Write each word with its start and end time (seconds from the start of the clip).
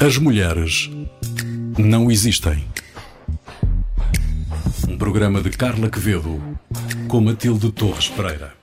As 0.00 0.16
mulheres 0.16 0.88
não 1.76 2.08
existem. 2.08 2.64
Um 4.88 4.96
programa 4.96 5.42
de 5.42 5.50
Carla 5.50 5.90
Quevedo 5.90 6.40
com 7.08 7.20
Matilde 7.20 7.72
Torres 7.72 8.08
Pereira. 8.08 8.54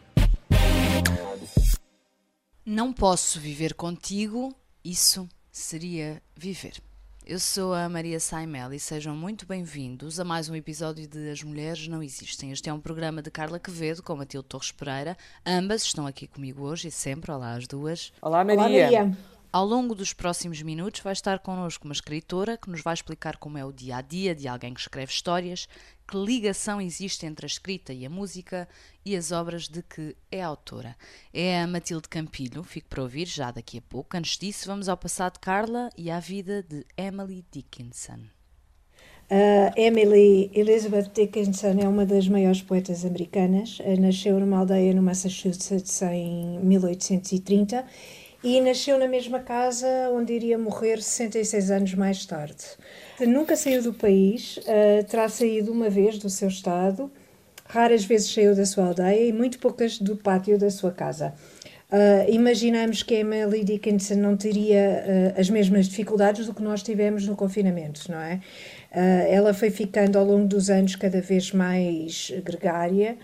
Não 2.65 2.93
posso 2.93 3.37
viver 3.37 3.73
contigo, 3.73 4.55
isso 4.81 5.27
seria 5.51 6.21
viver. 6.37 6.81
Eu 7.25 7.39
sou 7.39 7.73
a 7.73 7.89
Maria 7.89 8.19
Saimel 8.19 8.71
e 8.71 8.79
sejam 8.79 9.13
muito 9.13 9.45
bem-vindos 9.45 10.21
a 10.21 10.23
mais 10.23 10.47
um 10.47 10.55
episódio 10.55 11.05
de 11.05 11.29
As 11.29 11.43
Mulheres 11.43 11.85
Não 11.89 12.01
Existem. 12.01 12.51
Este 12.51 12.69
é 12.69 12.73
um 12.73 12.79
programa 12.79 13.21
de 13.21 13.29
Carla 13.29 13.59
Quevedo 13.59 14.01
com 14.01 14.15
Matilde 14.15 14.47
Torres 14.47 14.71
Pereira. 14.71 15.17
Ambas 15.45 15.83
estão 15.83 16.07
aqui 16.07 16.27
comigo 16.27 16.63
hoje 16.63 16.87
e 16.87 16.91
sempre. 16.91 17.29
Olá, 17.31 17.55
as 17.55 17.67
duas. 17.67 18.13
Olá, 18.21 18.41
Maria. 18.45 18.61
Olá, 18.61 18.69
Maria. 18.69 19.34
Ao 19.55 19.65
longo 19.65 19.95
dos 19.95 20.11
próximos 20.11 20.61
minutos 20.61 20.99
vai 20.99 21.13
estar 21.13 21.39
connosco 21.39 21.85
uma 21.85 21.93
escritora 21.93 22.57
que 22.57 22.69
nos 22.69 22.81
vai 22.81 22.93
explicar 22.93 23.37
como 23.37 23.57
é 23.57 23.63
o 23.63 23.71
dia 23.71 23.95
a 23.95 24.01
dia 24.01 24.35
de 24.35 24.49
alguém 24.49 24.73
que 24.73 24.81
escreve 24.81 25.13
histórias, 25.13 25.65
que 26.05 26.17
ligação 26.17 26.81
existe 26.81 27.25
entre 27.25 27.45
a 27.45 27.47
escrita 27.47 27.93
e 27.93 28.05
a 28.05 28.09
música 28.09 28.67
e 29.05 29.15
as 29.15 29.31
obras 29.31 29.69
de 29.69 29.81
que 29.81 30.13
é 30.29 30.41
autora. 30.41 30.93
É 31.33 31.61
a 31.61 31.67
Matilde 31.67 32.09
Campilho, 32.09 32.63
fico 32.63 32.89
para 32.89 33.01
ouvir 33.01 33.27
já 33.27 33.49
daqui 33.49 33.77
a 33.77 33.81
pouco. 33.81 34.17
Antes 34.17 34.37
disso, 34.37 34.67
vamos 34.67 34.89
ao 34.89 34.97
passado 34.97 35.35
de 35.35 35.39
Carla 35.39 35.89
e 35.97 36.11
à 36.11 36.19
vida 36.19 36.61
de 36.61 36.85
Emily 36.97 37.45
Dickinson. 37.49 38.19
Uh, 39.31 39.71
Emily 39.77 40.51
Elizabeth 40.53 41.11
Dickinson 41.15 41.79
é 41.81 41.87
uma 41.87 42.05
das 42.05 42.27
maiores 42.27 42.61
poetas 42.61 43.05
americanas. 43.05 43.77
Nasceu 44.01 44.37
numa 44.37 44.57
aldeia 44.57 44.93
no 44.93 45.01
Massachusetts 45.01 46.01
em 46.01 46.59
1830 46.59 47.85
e 48.45 48.61
nasceu 48.61 48.99
na 48.99 49.07
mesma 49.07 49.39
casa 49.39 49.87
onde 50.13 50.31
iria 50.31 50.55
morrer 50.55 51.01
66 51.01 51.71
anos 51.71 51.93
mais 51.95 52.27
tarde. 52.27 52.63
Nunca 53.19 53.55
saiu 53.55 53.81
do 53.81 53.91
país, 53.91 54.57
uh, 54.57 55.03
terá 55.09 55.27
saído 55.27 55.71
uma 55.71 55.89
vez 55.89 56.19
do 56.19 56.29
seu 56.29 56.47
estado, 56.47 57.11
raras 57.65 58.05
vezes 58.05 58.31
saiu 58.31 58.55
da 58.55 58.63
sua 58.63 58.85
aldeia 58.85 59.29
e 59.29 59.33
muito 59.33 59.57
poucas 59.57 59.97
do 59.97 60.15
pátio 60.15 60.59
da 60.59 60.69
sua 60.69 60.91
casa. 60.91 61.33
Uh, 61.91 62.29
imaginamos 62.29 63.01
que 63.01 63.15
Emily 63.15 63.63
Dickinson 63.63 64.15
não 64.15 64.37
teria 64.37 65.33
uh, 65.35 65.39
as 65.39 65.49
mesmas 65.49 65.87
dificuldades 65.87 66.45
do 66.45 66.53
que 66.53 66.61
nós 66.61 66.83
tivemos 66.83 67.25
no 67.25 67.35
confinamento, 67.35 68.11
não 68.11 68.19
é? 68.19 68.41
Uh, 68.91 69.27
ela 69.27 69.53
foi 69.55 69.71
ficando 69.71 70.19
ao 70.19 70.25
longo 70.25 70.47
dos 70.47 70.69
anos 70.69 70.95
cada 70.95 71.19
vez 71.19 71.51
mais 71.51 72.31
gregária, 72.43 73.17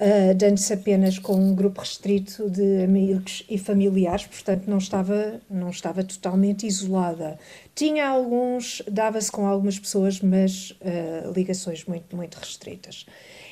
uh, 0.00 0.34
dando-se 0.34 0.72
apenas 0.72 1.18
com 1.18 1.34
um 1.34 1.54
grupo 1.54 1.80
restrito 1.80 2.48
de 2.48 2.82
amigos 2.82 3.44
e 3.48 3.58
familiares, 3.58 4.26
portanto 4.26 4.66
não 4.66 4.78
estava, 4.78 5.40
não 5.48 5.68
estava 5.68 6.02
totalmente 6.02 6.66
isolada. 6.66 7.38
Tinha 7.74 8.08
alguns, 8.08 8.82
dava-se 8.90 9.30
com 9.30 9.46
algumas 9.46 9.78
pessoas, 9.78 10.20
mas 10.20 10.70
uh, 10.70 11.30
ligações 11.34 11.84
muito, 11.84 12.16
muito 12.16 12.36
restritas. 12.36 13.06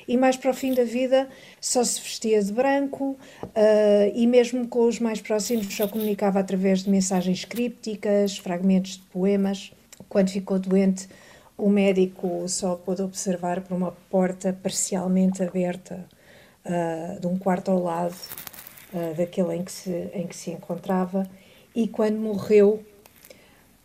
E 0.06 0.16
mais 0.16 0.38
para 0.38 0.50
o 0.50 0.54
fim 0.54 0.72
da 0.72 0.84
vida 0.84 1.28
só 1.60 1.84
se 1.84 2.00
vestia 2.00 2.42
de 2.42 2.50
branco 2.50 3.10
uh, 3.42 4.12
e 4.14 4.26
mesmo 4.26 4.66
com 4.66 4.86
os 4.86 4.98
mais 4.98 5.20
próximos 5.20 5.66
só 5.76 5.86
comunicava 5.86 6.41
através 6.41 6.82
de 6.82 6.91
mensagens 6.91 7.44
crípticas, 7.44 8.38
fragmentos 8.38 8.92
de 8.92 9.02
poemas. 9.12 9.70
Quando 10.08 10.30
ficou 10.30 10.58
doente, 10.58 11.06
o 11.58 11.69
médico 11.69 12.48
só 12.48 12.76
pôde 12.76 13.02
observar 13.02 13.60
por 13.60 13.76
uma 13.76 13.92
porta 14.08 14.58
parcialmente 14.62 15.42
aberta 15.42 16.06
uh, 16.69 17.20
de 17.20 17.27
um 17.27 17.38
quarto 17.38 17.70
ao 17.70 17.83
lado 17.83 18.14
uh, 18.92 19.14
daquele 19.16 19.56
em 19.56 19.64
que, 19.64 19.72
se, 19.72 20.11
em 20.12 20.27
que 20.27 20.36
se 20.36 20.50
encontrava, 20.50 21.28
e 21.75 21.88
quando 21.88 22.19
morreu, 22.19 22.83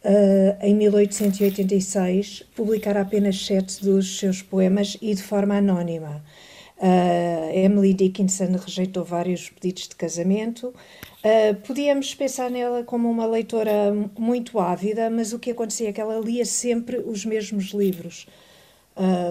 uh, 0.03 0.58
em 0.62 0.75
1886, 0.75 2.44
publicara 2.56 3.02
apenas 3.02 3.45
sete 3.45 3.84
dos 3.84 4.19
seus 4.19 4.41
poemas 4.41 4.97
e 5.02 5.13
de 5.13 5.24
forma 5.24 5.56
anónima. 5.56 6.24
Emily 7.53 7.94
Dickinson 7.94 8.57
rejeitou 8.57 9.06
vários 9.06 9.50
pedidos 9.50 9.88
de 9.88 9.96
casamento. 9.96 10.74
podíamos 11.66 12.13
pensar 12.13 12.52
nela 12.52 12.84
como 12.84 13.09
uma 13.09 13.25
leitora 13.25 13.94
muito 14.19 14.59
ávida, 14.59 15.09
mas 15.09 15.31
o 15.31 15.40
que 15.40 15.52
acontecia 15.52 15.90
é 15.90 15.94
que 15.94 16.02
ela 16.02 16.19
lia 16.19 16.44
sempre 16.44 16.97
os 16.97 17.24
mesmos 17.24 17.68
livros. 17.68 18.28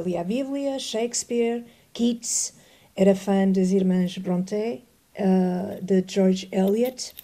lia 0.07 0.23
a 0.23 0.25
Bíblia, 0.25 0.79
Shakespeare, 0.79 1.63
Keats, 1.93 2.55
era 2.97 3.15
fã 3.15 3.51
das 3.51 3.71
irmãs 3.71 4.17
Brontë, 4.19 4.83
uh, 5.19 5.83
de 5.83 6.05
George 6.07 6.49
Eliot, 6.53 7.15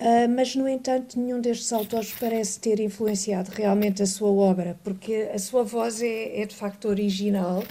uh, 0.00 0.28
mas, 0.34 0.54
no 0.54 0.68
entanto, 0.68 1.18
nenhum 1.18 1.40
destes 1.40 1.72
autores 1.72 2.12
parece 2.18 2.60
ter 2.60 2.80
influenciado 2.80 3.50
realmente 3.50 4.02
a 4.02 4.06
sua 4.06 4.30
obra, 4.30 4.78
porque 4.84 5.30
a 5.32 5.38
sua 5.38 5.64
voz 5.64 6.02
é, 6.02 6.40
é 6.40 6.46
de 6.46 6.54
facto 6.54 6.88
original, 6.88 7.62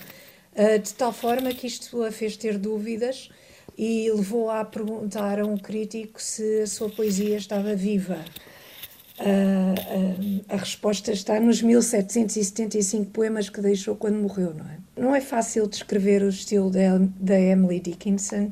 uh, 0.56 0.80
de 0.80 0.94
tal 0.94 1.14
forma 1.14 1.54
que 1.54 1.68
isto 1.68 2.04
a 2.04 2.12
fez 2.12 2.36
ter 2.36 2.58
dúvidas 2.58 3.30
e 3.78 4.12
levou 4.12 4.50
a 4.50 4.66
perguntar 4.66 5.40
a 5.40 5.46
um 5.46 5.58
crítico 5.58 6.22
se 6.22 6.62
a 6.62 6.68
sua 6.68 6.90
poesia 6.90 7.38
estava 7.38 7.76
viva. 7.76 8.24
Uh, 9.20 10.44
a 10.50 10.56
resposta 10.56 11.12
está 11.12 11.40
nos 11.40 11.62
1775 11.62 13.12
poemas 13.12 13.50
que 13.50 13.62
deixou 13.62 13.96
quando 13.96 14.16
morreu, 14.16 14.54
não 14.54 14.66
é? 14.66 14.78
Não 14.96 15.16
é 15.16 15.22
fácil 15.22 15.68
descrever 15.68 16.24
o 16.24 16.30
estilo 16.30 16.72
da 16.72 17.40
Emily 17.40 17.80
Dickinson. 17.80 18.52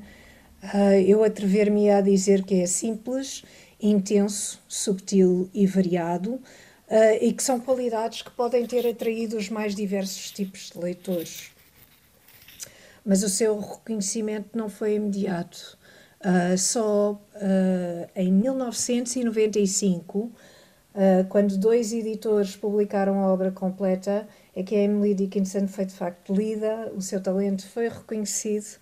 Uh, 0.62 1.00
eu 1.08 1.24
atrever-me 1.24 1.90
a 1.90 2.02
dizer 2.02 2.44
que 2.44 2.62
é 2.62 2.66
simples, 2.66 3.44
intenso, 3.82 4.62
subtil 4.68 5.50
e 5.54 5.66
variado, 5.66 6.34
uh, 6.34 6.42
e 7.22 7.32
que 7.32 7.42
são 7.42 7.60
qualidades 7.60 8.22
que 8.22 8.32
podem 8.32 8.66
ter 8.66 8.86
atraído 8.86 9.38
os 9.38 9.50
mais 9.50 9.74
diversos 9.74 10.30
tipos 10.32 10.70
de 10.72 10.80
leitores. 10.80 11.52
Mas 13.06 13.24
o 13.24 13.30
seu 13.30 13.58
reconhecimento 13.60 14.58
não 14.58 14.70
foi 14.70 14.96
imediato. 14.96 15.79
Só 16.58 17.20
em 18.16 18.32
1995 18.32 20.32
Uh, 20.90 21.24
quando 21.30 21.56
dois 21.56 21.94
editores 21.94 22.56
publicaram 22.56 23.24
a 23.24 23.32
obra 23.32 23.52
completa, 23.52 24.28
é 24.56 24.64
que 24.64 24.76
a 24.76 24.80
Emily 24.80 25.14
Dickinson 25.14 25.68
foi 25.68 25.86
de 25.86 25.94
facto 25.94 26.34
lida, 26.34 26.92
o 26.96 27.02
seu 27.02 27.22
talento 27.22 27.66
foi 27.68 27.88
reconhecido 27.88 28.78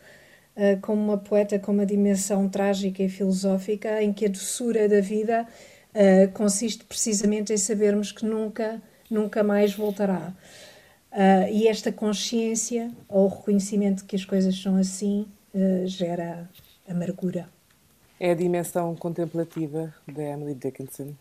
uh, 0.55 0.79
como 0.81 1.01
uma 1.01 1.17
poeta 1.17 1.59
com 1.59 1.73
uma 1.73 1.85
dimensão 1.85 2.47
trágica 2.47 3.03
e 3.03 3.09
filosófica, 3.09 4.01
em 4.01 4.13
que 4.13 4.25
a 4.25 4.29
doçura 4.29 4.87
da 4.87 5.01
vida 5.01 5.45
uh, 5.93 6.31
consiste 6.31 6.85
precisamente 6.85 7.53
em 7.53 7.57
sabermos 7.57 8.13
que 8.13 8.25
nunca, 8.25 8.81
nunca 9.11 9.43
mais 9.43 9.73
voltará. 9.73 10.33
e 11.51 11.67
esta 11.67 11.91
consciência, 11.91 12.89
ou 13.09 13.25
o 13.25 13.27
reconhecimento 13.27 13.97
de 13.97 14.03
que 14.05 14.15
as 14.15 14.25
coisas 14.25 14.55
são 14.55 14.77
assim, 14.77 15.27
gera 15.85 16.49
amargura. 16.87 17.49
É 18.19 18.31
a 18.31 18.35
dimensão 18.35 18.95
contemplativa 18.95 19.93
da 20.07 20.23
Emily 20.23 20.55
Dickinson 20.55 21.13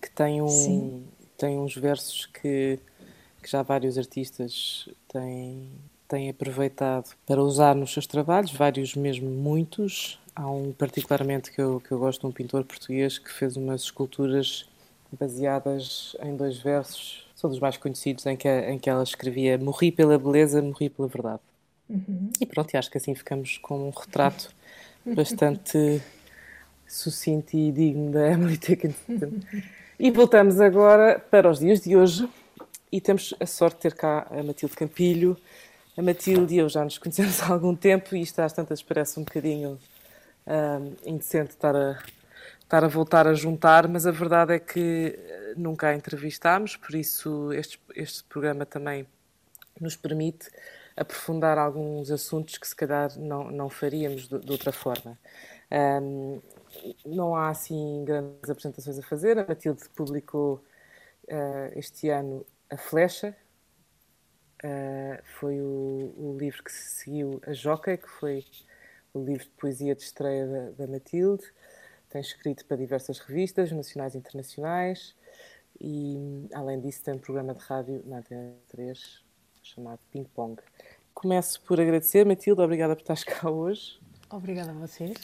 que 0.00 0.10
tem, 0.10 0.40
um, 0.40 1.02
tem 1.36 1.58
uns 1.58 1.76
versos 1.76 2.26
que, 2.26 2.78
que 3.42 3.50
já 3.50 3.62
vários 3.62 3.98
artistas 3.98 4.88
têm, 5.08 5.68
têm 6.08 6.30
aproveitado 6.30 7.10
para 7.26 7.42
usar 7.42 7.74
nos 7.74 7.92
seus 7.92 8.06
trabalhos, 8.06 8.52
vários 8.52 8.94
mesmo 8.94 9.28
muitos. 9.28 10.18
Há 10.34 10.48
um 10.50 10.72
particularmente 10.72 11.50
que 11.50 11.60
eu, 11.60 11.80
que 11.80 11.92
eu 11.92 11.98
gosto, 11.98 12.26
um 12.26 12.32
pintor 12.32 12.64
português 12.64 13.18
que 13.18 13.30
fez 13.30 13.56
umas 13.56 13.82
esculturas 13.82 14.66
baseadas 15.18 16.16
em 16.22 16.36
dois 16.36 16.58
versos, 16.58 17.26
são 17.34 17.50
dos 17.50 17.58
mais 17.58 17.76
conhecidos, 17.76 18.24
em 18.26 18.36
que, 18.36 18.48
em 18.48 18.78
que 18.78 18.88
ela 18.88 19.02
escrevia 19.02 19.58
Morri 19.58 19.90
pela 19.90 20.16
beleza, 20.16 20.62
morri 20.62 20.88
pela 20.88 21.08
verdade. 21.08 21.40
Uhum. 21.88 22.30
E 22.40 22.46
pronto, 22.46 22.74
acho 22.76 22.90
que 22.90 22.96
assim 22.96 23.14
ficamos 23.14 23.58
com 23.58 23.88
um 23.88 23.90
retrato 23.90 24.54
bastante 25.04 26.02
sucinto 26.86 27.56
e 27.56 27.70
digno 27.72 28.10
da 28.10 28.28
Emily 28.28 28.56
Dickinson. 28.58 29.40
E 29.98 30.10
voltamos 30.10 30.60
agora 30.60 31.18
para 31.18 31.50
os 31.50 31.58
dias 31.58 31.80
de 31.80 31.96
hoje 31.96 32.28
e 32.90 33.00
temos 33.00 33.34
a 33.38 33.46
sorte 33.46 33.76
de 33.76 33.82
ter 33.82 33.94
cá 33.94 34.26
a 34.30 34.42
Matilde 34.42 34.74
Campilho. 34.74 35.36
A 35.96 36.02
Matilde 36.02 36.54
e 36.54 36.58
eu 36.58 36.68
já 36.68 36.82
nos 36.84 36.98
conhecemos 36.98 37.42
há 37.42 37.48
algum 37.48 37.74
tempo 37.76 38.16
e 38.16 38.22
isto 38.22 38.40
às 38.40 38.52
tantas 38.52 38.82
parece 38.82 39.20
um 39.20 39.24
bocadinho 39.24 39.78
um, 40.46 40.96
indecente 41.04 41.50
estar 41.50 41.76
a, 41.76 41.98
estar 42.60 42.84
a 42.84 42.88
voltar 42.88 43.26
a 43.26 43.34
juntar, 43.34 43.88
mas 43.88 44.06
a 44.06 44.10
verdade 44.10 44.54
é 44.54 44.58
que 44.58 45.18
eh, 45.18 45.54
nunca 45.56 45.88
a 45.88 45.94
entrevistámos, 45.94 46.76
por 46.76 46.94
isso 46.94 47.52
este, 47.52 47.80
este 47.94 48.24
programa 48.24 48.64
também 48.64 49.06
nos 49.80 49.96
permite 49.96 50.48
aprofundar 51.00 51.56
alguns 51.56 52.10
assuntos 52.10 52.58
que 52.58 52.68
se 52.68 52.76
calhar 52.76 53.18
não, 53.18 53.50
não 53.50 53.70
faríamos 53.70 54.28
de, 54.28 54.38
de 54.38 54.52
outra 54.52 54.70
forma. 54.70 55.18
Um, 55.72 56.42
não 57.06 57.34
há 57.34 57.48
assim 57.48 58.04
grandes 58.04 58.50
apresentações 58.50 58.98
a 58.98 59.02
fazer. 59.02 59.38
A 59.38 59.46
Matilde 59.46 59.88
publicou 59.96 60.62
uh, 61.24 61.72
este 61.74 62.10
ano 62.10 62.44
A 62.68 62.76
Flecha, 62.76 63.34
uh, 64.62 65.22
foi 65.38 65.58
o, 65.62 66.12
o, 66.18 66.36
livro 66.38 66.62
que 66.62 66.70
seguiu 66.70 67.40
a 67.46 67.54
Joca, 67.54 67.96
que 67.96 68.08
foi 68.08 68.44
o 69.14 69.24
livro 69.24 69.44
de 69.44 69.52
poesia 69.52 69.94
de 69.94 70.02
estreia 70.02 70.46
da, 70.46 70.84
da 70.84 70.86
Matilde. 70.86 71.44
Tem 72.10 72.20
escrito 72.20 72.66
para 72.66 72.76
diversas 72.76 73.20
revistas 73.20 73.72
nacionais 73.72 74.14
e 74.14 74.18
internacionais 74.18 75.16
e, 75.80 76.46
além 76.52 76.78
disso, 76.78 77.02
tem 77.04 77.14
um 77.14 77.18
programa 77.18 77.54
de 77.54 77.60
rádio 77.60 78.02
na 78.04 78.18
Antena 78.18 78.54
3 78.68 79.29
chamado 79.74 80.00
Ping 80.12 80.24
Pong. 80.34 80.60
Começo 81.14 81.60
por 81.62 81.80
agradecer, 81.80 82.24
Matilde, 82.24 82.60
obrigada 82.60 82.94
por 82.94 83.02
estares 83.02 83.24
cá 83.24 83.50
hoje. 83.50 83.98
Obrigada 84.30 84.70
a 84.70 84.74
vocês. 84.74 85.16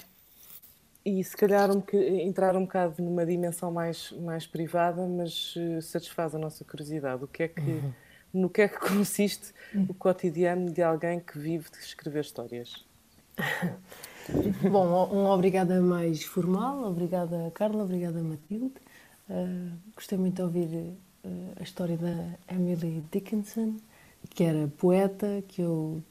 E 1.05 1.23
se 1.23 1.37
calhar 1.37 1.71
um, 1.71 1.83
entrar 2.21 2.57
um 2.57 2.63
bocado 2.63 3.03
numa 3.03 3.25
dimensão 3.25 3.71
mais, 3.71 4.11
mais 4.13 4.47
privada, 4.47 5.07
mas 5.07 5.55
uh, 5.57 5.81
satisfaz 5.81 6.35
a 6.35 6.39
nossa 6.39 6.65
curiosidade. 6.65 7.23
O 7.23 7.29
que 7.29 7.45
é 7.45 7.49
que, 7.49 7.61
uhum. 7.61 7.93
No 8.37 8.51
que 8.51 8.61
é 8.63 8.69
que 8.69 8.79
consiste 8.79 9.55
o 9.89 9.95
cotidiano 9.95 10.71
de 10.71 10.83
alguém 10.83 11.21
que 11.21 11.39
vive 11.39 11.71
de 11.71 11.79
escrever 11.79 12.21
histórias? 12.21 12.85
Bom, 14.71 15.09
um 15.11 15.27
obrigada 15.27 15.81
mais 15.81 16.23
formal, 16.23 16.85
obrigada 16.85 17.51
Carla, 17.55 17.85
obrigada 17.85 18.21
Matilde. 18.23 18.75
Uh, 19.31 19.73
gostei 19.95 20.19
muito 20.19 20.37
de 20.37 20.43
ouvir 20.43 20.69
uh, 21.25 21.53
a 21.59 21.63
história 21.63 21.97
da 21.97 22.55
Emily 22.55 23.03
Dickinson, 23.11 23.77
que 24.27 24.45
era 24.45 24.69
poeta, 24.79 25.43
que 25.49 25.63
eu 25.63 26.03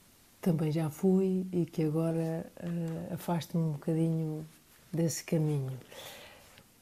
também 0.42 0.72
já 0.72 0.90
fui 0.90 1.46
e 1.52 1.66
que 1.66 1.84
agora 1.84 2.46
uh, 2.64 3.14
afasta-me 3.14 3.64
um 3.64 3.72
bocadinho 3.72 4.46
desse 4.94 5.24
caminho. 5.24 5.72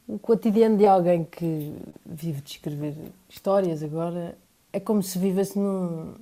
O 0.07 0.19
cotidiano 0.19 0.77
de 0.77 0.85
alguém 0.85 1.23
que 1.23 1.73
vive 2.05 2.41
de 2.41 2.51
escrever 2.51 2.93
histórias 3.29 3.81
agora 3.81 4.37
é 4.73 4.79
como 4.79 5.01
se 5.01 5.17
vivesse 5.17 5.57
num, 5.57 6.13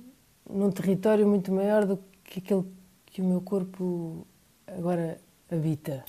num 0.48 0.70
território 0.70 1.26
muito 1.26 1.50
maior 1.50 1.84
do 1.84 1.98
que 2.22 2.38
aquele 2.38 2.64
que 3.06 3.20
o 3.20 3.24
meu 3.24 3.40
corpo 3.40 4.24
agora 4.66 5.18
habita. 5.50 6.04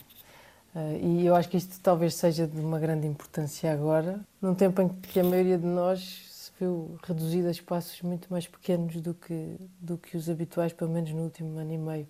Uh, 0.76 0.98
e 1.02 1.26
eu 1.26 1.36
acho 1.36 1.50
que 1.50 1.58
isto 1.58 1.80
talvez 1.82 2.14
seja 2.14 2.48
de 2.48 2.60
uma 2.60 2.80
grande 2.80 3.08
importância 3.08 3.74
agora, 3.74 4.20
num 4.42 4.54
tempo 4.54 4.82
em 4.82 4.90
que 4.90 5.20
a 5.20 5.24
maioria 5.24 5.58
de 5.58 5.66
nós 5.66 6.33
viu 6.60 6.98
reduzida 7.04 7.48
a 7.48 7.52
espaços 7.52 8.02
muito 8.02 8.28
mais 8.30 8.48
pequenos 8.48 9.02
do 9.02 9.14
que, 9.14 9.56
do 9.80 9.98
que 9.98 10.18
os 10.18 10.30
habituais, 10.30 10.74
pelo 10.74 10.92
menos 10.92 11.12
no 11.12 11.24
último 11.24 11.58
ano 11.58 11.74
e 11.74 11.78
meio. 11.78 12.08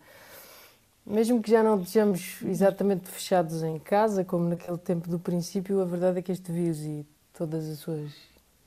Mesmo 1.05 1.41
que 1.41 1.51
já 1.51 1.61
não 1.61 1.81
estejamos 1.81 2.41
exatamente 2.43 3.09
fechados 3.09 3.61
em 3.63 3.77
casa, 3.79 4.23
como 4.23 4.47
naquele 4.47 4.77
tempo 4.77 5.09
do 5.09 5.19
princípio, 5.19 5.81
a 5.81 5.85
verdade 5.85 6.19
é 6.19 6.21
que 6.21 6.31
este 6.31 6.51
vírus 6.51 6.79
e 6.79 7.05
todas 7.33 7.67
as 7.69 7.79
suas 7.79 8.11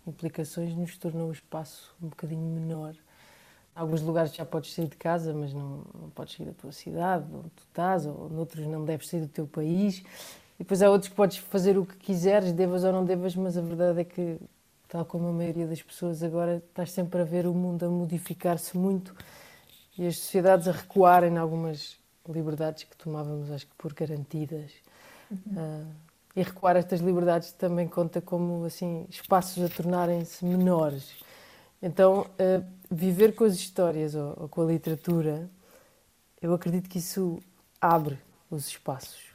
implicações 0.06 0.74
nos 0.74 0.96
tornou 0.98 1.28
o 1.28 1.32
espaço 1.32 1.94
um 2.02 2.08
bocadinho 2.08 2.42
menor 2.42 2.94
em 3.76 3.78
alguns 3.78 4.00
lugares 4.00 4.34
já 4.34 4.44
podes 4.44 4.72
sair 4.72 4.88
de 4.88 4.96
casa, 4.96 5.34
mas 5.34 5.52
não, 5.52 5.84
não 6.00 6.10
podes 6.14 6.34
sair 6.34 6.46
da 6.46 6.52
tua 6.54 6.72
cidade, 6.72 7.26
onde 7.30 7.50
tu 7.50 7.62
estás, 7.68 8.06
ou 8.06 8.30
noutros 8.30 8.66
não 8.66 8.82
deves 8.86 9.06
sair 9.06 9.20
do 9.20 9.28
teu 9.28 9.46
país. 9.46 9.98
E 10.58 10.60
depois 10.60 10.80
há 10.80 10.90
outros 10.90 11.10
que 11.10 11.14
podes 11.14 11.36
fazer 11.36 11.76
o 11.76 11.84
que 11.84 11.94
quiseres, 11.96 12.52
devas 12.52 12.84
ou 12.84 12.92
não 12.92 13.04
devas, 13.04 13.36
mas 13.36 13.58
a 13.58 13.60
verdade 13.60 14.00
é 14.00 14.04
que, 14.04 14.38
tal 14.88 15.04
como 15.04 15.28
a 15.28 15.32
maioria 15.32 15.66
das 15.66 15.82
pessoas 15.82 16.22
agora, 16.22 16.56
estás 16.56 16.92
sempre 16.92 17.20
a 17.20 17.24
ver 17.24 17.46
o 17.46 17.54
mundo 17.54 17.84
a 17.86 17.88
modificar-se 17.88 18.76
muito 18.76 19.14
e 19.98 20.06
as 20.06 20.18
sociedades 20.18 20.68
a 20.68 20.72
recuarem 20.72 21.32
em 21.32 21.38
algumas 21.38 21.96
liberdades 22.28 22.84
que 22.84 22.96
tomávamos, 22.96 23.50
acho 23.50 23.66
que 23.66 23.74
por 23.76 23.92
garantidas. 23.92 24.72
Uhum. 25.30 25.38
Uh, 25.56 25.86
e 26.36 26.42
recuar 26.42 26.76
estas 26.76 27.00
liberdades 27.00 27.50
também 27.52 27.88
conta 27.88 28.20
como 28.20 28.64
assim 28.66 29.06
espaços 29.08 29.64
a 29.64 29.68
tornarem-se 29.68 30.44
menores. 30.44 31.14
Então, 31.80 32.22
uh, 32.22 32.64
viver 32.90 33.34
com 33.34 33.44
as 33.44 33.54
histórias 33.54 34.14
ou, 34.14 34.34
ou, 34.36 34.48
com 34.48 34.62
a 34.62 34.66
literatura, 34.66 35.48
eu 36.42 36.52
acredito 36.52 36.90
que 36.90 36.98
isso 36.98 37.38
abre 37.80 38.18
os 38.50 38.68
espaços 38.68 39.34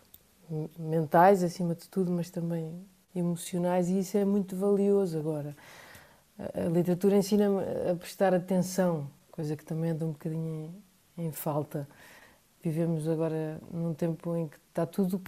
mentais, 0.78 1.44
acima 1.44 1.74
de 1.74 1.88
tudo, 1.88 2.12
mas 2.12 2.30
também 2.30 2.86
emocionais, 3.16 3.90
e 3.90 4.00
isso 4.00 4.18
é 4.18 4.26
muito 4.26 4.56
valioso 4.56 5.18
agora. 5.18 5.56
A, 6.38 6.70
literatura 6.70 7.18
ensina-me 7.18 7.60
a 7.90 7.96
prestar 7.96 8.34
atenção, 8.34 9.08
coisa 9.32 9.56
que 9.56 9.64
também 9.64 9.92
anda 9.92 10.06
um 10.06 10.12
bocadinho 10.12 10.74
em, 11.18 11.28
em 11.28 11.32
falta. 11.32 11.88
Vivemos 12.64 13.08
agora 13.08 13.60
num 13.72 13.94
tempo 13.94 14.36
em 14.36 14.48
que 14.48 14.58
está 14.70 14.86
tudo 14.86 15.22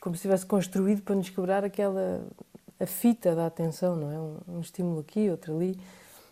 como 0.00 0.14
se 0.14 0.20
estivesse 0.20 0.46
construído 0.46 1.02
para 1.02 1.14
nos 1.14 1.28
quebrar 1.28 1.64
aquela 1.64 2.24
a 2.80 2.86
fita 2.86 3.34
da 3.34 3.46
atenção, 3.46 3.96
não 3.96 4.12
é? 4.12 4.18
Um, 4.18 4.58
um 4.58 4.60
estímulo 4.60 5.00
aqui, 5.00 5.28
outro 5.28 5.56
ali. 5.56 5.78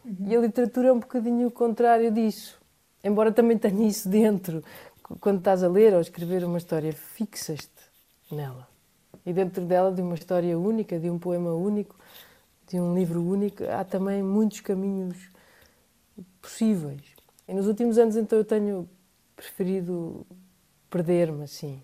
Uhum. 0.04 0.28
E 0.28 0.36
a 0.36 0.40
literatura 0.40 0.88
é 0.88 0.92
um 0.92 1.00
bocadinho 1.00 1.48
o 1.48 1.50
contrário 1.50 2.10
disso. 2.12 2.60
Embora 3.02 3.32
também 3.32 3.58
tenha 3.58 3.86
isso 3.86 4.08
dentro. 4.08 4.62
Quando 5.20 5.38
estás 5.38 5.62
a 5.62 5.68
ler 5.68 5.92
ou 5.92 5.98
a 5.98 6.02
escrever 6.02 6.44
uma 6.44 6.58
história, 6.58 6.92
fixas-te 6.92 7.70
nela. 8.30 8.75
E 9.26 9.32
dentro 9.32 9.64
dela, 9.64 9.92
de 9.92 10.00
uma 10.00 10.14
história 10.14 10.56
única, 10.56 10.98
de 10.98 11.10
um 11.10 11.18
poema 11.18 11.52
único, 11.52 11.96
de 12.68 12.80
um 12.80 12.94
livro 12.94 13.20
único, 13.22 13.64
há 13.64 13.84
também 13.84 14.22
muitos 14.22 14.60
caminhos 14.60 15.16
possíveis. 16.40 17.02
E 17.48 17.52
nos 17.52 17.66
últimos 17.66 17.98
anos, 17.98 18.16
então, 18.16 18.38
eu 18.38 18.44
tenho 18.44 18.88
preferido 19.34 20.24
perder-me 20.88 21.42
assim. 21.42 21.82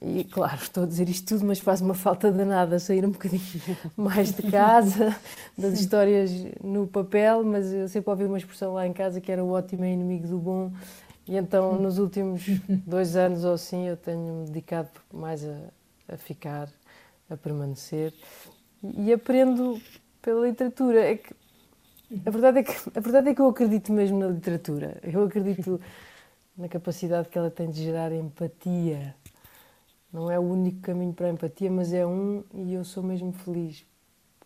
E 0.00 0.24
claro, 0.24 0.56
estou 0.56 0.84
a 0.84 0.86
dizer 0.86 1.08
isto 1.08 1.26
tudo, 1.26 1.46
mas 1.46 1.58
faz 1.58 1.80
uma 1.80 1.94
falta 1.94 2.30
danada 2.30 2.78
sair 2.78 3.04
um 3.04 3.10
bocadinho 3.10 3.42
mais 3.96 4.32
de 4.32 4.42
casa, 4.50 5.16
das 5.56 5.78
histórias 5.80 6.30
no 6.62 6.86
papel, 6.86 7.42
mas 7.44 7.72
eu 7.72 7.88
sempre 7.88 8.10
ouvi 8.10 8.24
uma 8.24 8.36
expressão 8.36 8.74
lá 8.74 8.86
em 8.86 8.92
casa 8.92 9.20
que 9.20 9.32
era 9.32 9.42
o 9.42 9.50
ótimo 9.50 9.84
é 9.84 9.92
inimigo 9.92 10.26
do 10.28 10.38
bom. 10.38 10.72
E 11.26 11.36
então, 11.36 11.80
nos 11.80 11.98
últimos 11.98 12.44
dois 12.68 13.16
anos 13.16 13.44
ou 13.44 13.54
assim, 13.54 13.88
eu 13.88 13.96
tenho-me 13.96 14.46
dedicado 14.46 14.90
mais 15.12 15.44
a, 15.44 15.56
a, 16.08 16.16
ficar, 16.16 16.68
a 17.28 17.36
permanecer. 17.36 18.12
E, 18.82 19.12
aprendo 19.12 19.80
pela 20.22 20.46
literatura. 20.46 21.00
É 21.00 21.16
que, 21.16 21.34
a, 22.24 22.30
verdade 22.30 22.58
é 22.58 22.62
que, 22.62 22.72
a 22.94 23.00
verdade 23.00 23.28
é 23.30 23.34
que 23.34 23.40
eu 23.40 23.48
acredito 23.48 23.92
mesmo 23.92 24.18
na 24.18 24.28
literatura. 24.28 25.00
Eu 25.02 25.24
acredito 25.24 25.80
na 26.56 26.68
capacidade 26.68 27.28
que 27.28 27.38
ela 27.38 27.50
tem 27.50 27.70
de 27.70 27.82
gerar 27.82 28.12
empatia 28.12 29.14
não 30.16 30.30
é 30.30 30.38
o 30.38 30.42
único 30.42 30.80
caminho 30.80 31.12
para 31.12 31.26
a 31.26 31.30
empatia, 31.30 31.70
mas 31.70 31.92
é 31.92 32.06
um 32.06 32.42
e 32.54 32.72
eu 32.72 32.84
sou 32.84 33.02
mesmo 33.02 33.32
feliz 33.32 33.84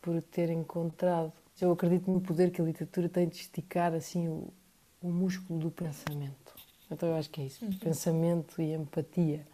por 0.03 0.21
ter 0.21 0.51
encontrado. 0.51 1.33
Eu 1.61 1.71
acredito 1.71 2.11
no 2.11 2.21
poder 2.21 2.51
que 2.51 2.61
a 2.61 2.65
literatura 2.65 3.09
tem 3.09 3.29
de 3.29 3.37
esticar 3.37 3.95
assim 3.95 4.27
o, 4.27 4.53
o 5.01 5.09
músculo 5.09 5.61
do 5.61 5.71
pensamento. 5.71 6.57
Então 6.91 7.11
eu 7.11 7.15
acho 7.15 7.31
que 7.31 7.43
é 7.43 7.45
isso, 7.45 7.65
uhum. 7.65 7.71
pensamento 7.79 8.61
e 8.61 8.73
empatia. 8.73 9.47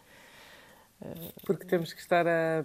Porque 1.45 1.65
temos 1.65 1.93
que 1.93 2.01
estar 2.01 2.27
a, 2.27 2.63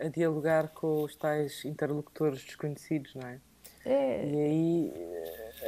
a, 0.00 0.08
dialogar 0.08 0.68
com 0.68 1.02
os 1.02 1.14
tais 1.14 1.64
interlocutores 1.64 2.42
desconhecidos, 2.42 3.14
não 3.14 3.28
é? 3.28 3.40
é. 3.84 4.26
E 4.26 4.40
aí, 4.40 4.94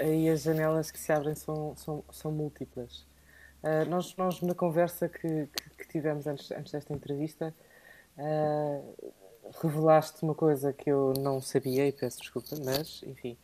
aí 0.01 0.29
as 0.31 0.43
janelas 0.43 0.91
que 0.91 0.99
se 0.99 1.13
abrem 1.13 1.35
são, 1.35 1.77
são, 1.77 2.05
são 2.11 2.33
múltiplas. 2.33 3.07
Uh, 3.63 3.89
nós, 3.89 4.17
nós, 4.17 4.41
na 4.41 4.55
conversa 4.55 5.09
que, 5.09 5.47
que, 5.47 5.71
que, 5.79 5.89
tivemos 5.89 6.27
antes, 6.27 6.51
antes 6.53 6.73
desta 6.73 6.93
entrevista, 6.93 7.55
uh, 8.17 9.13
revelaste 9.63 10.23
uma 10.23 10.35
coisa 10.35 10.73
que 10.73 10.91
eu 10.91 11.13
não 11.19 11.41
sabia 11.41 11.87
e 11.87 11.93
peço 11.93 12.21
desculpa, 12.21 12.57
mas, 12.65 13.03
enfim, 13.05 13.37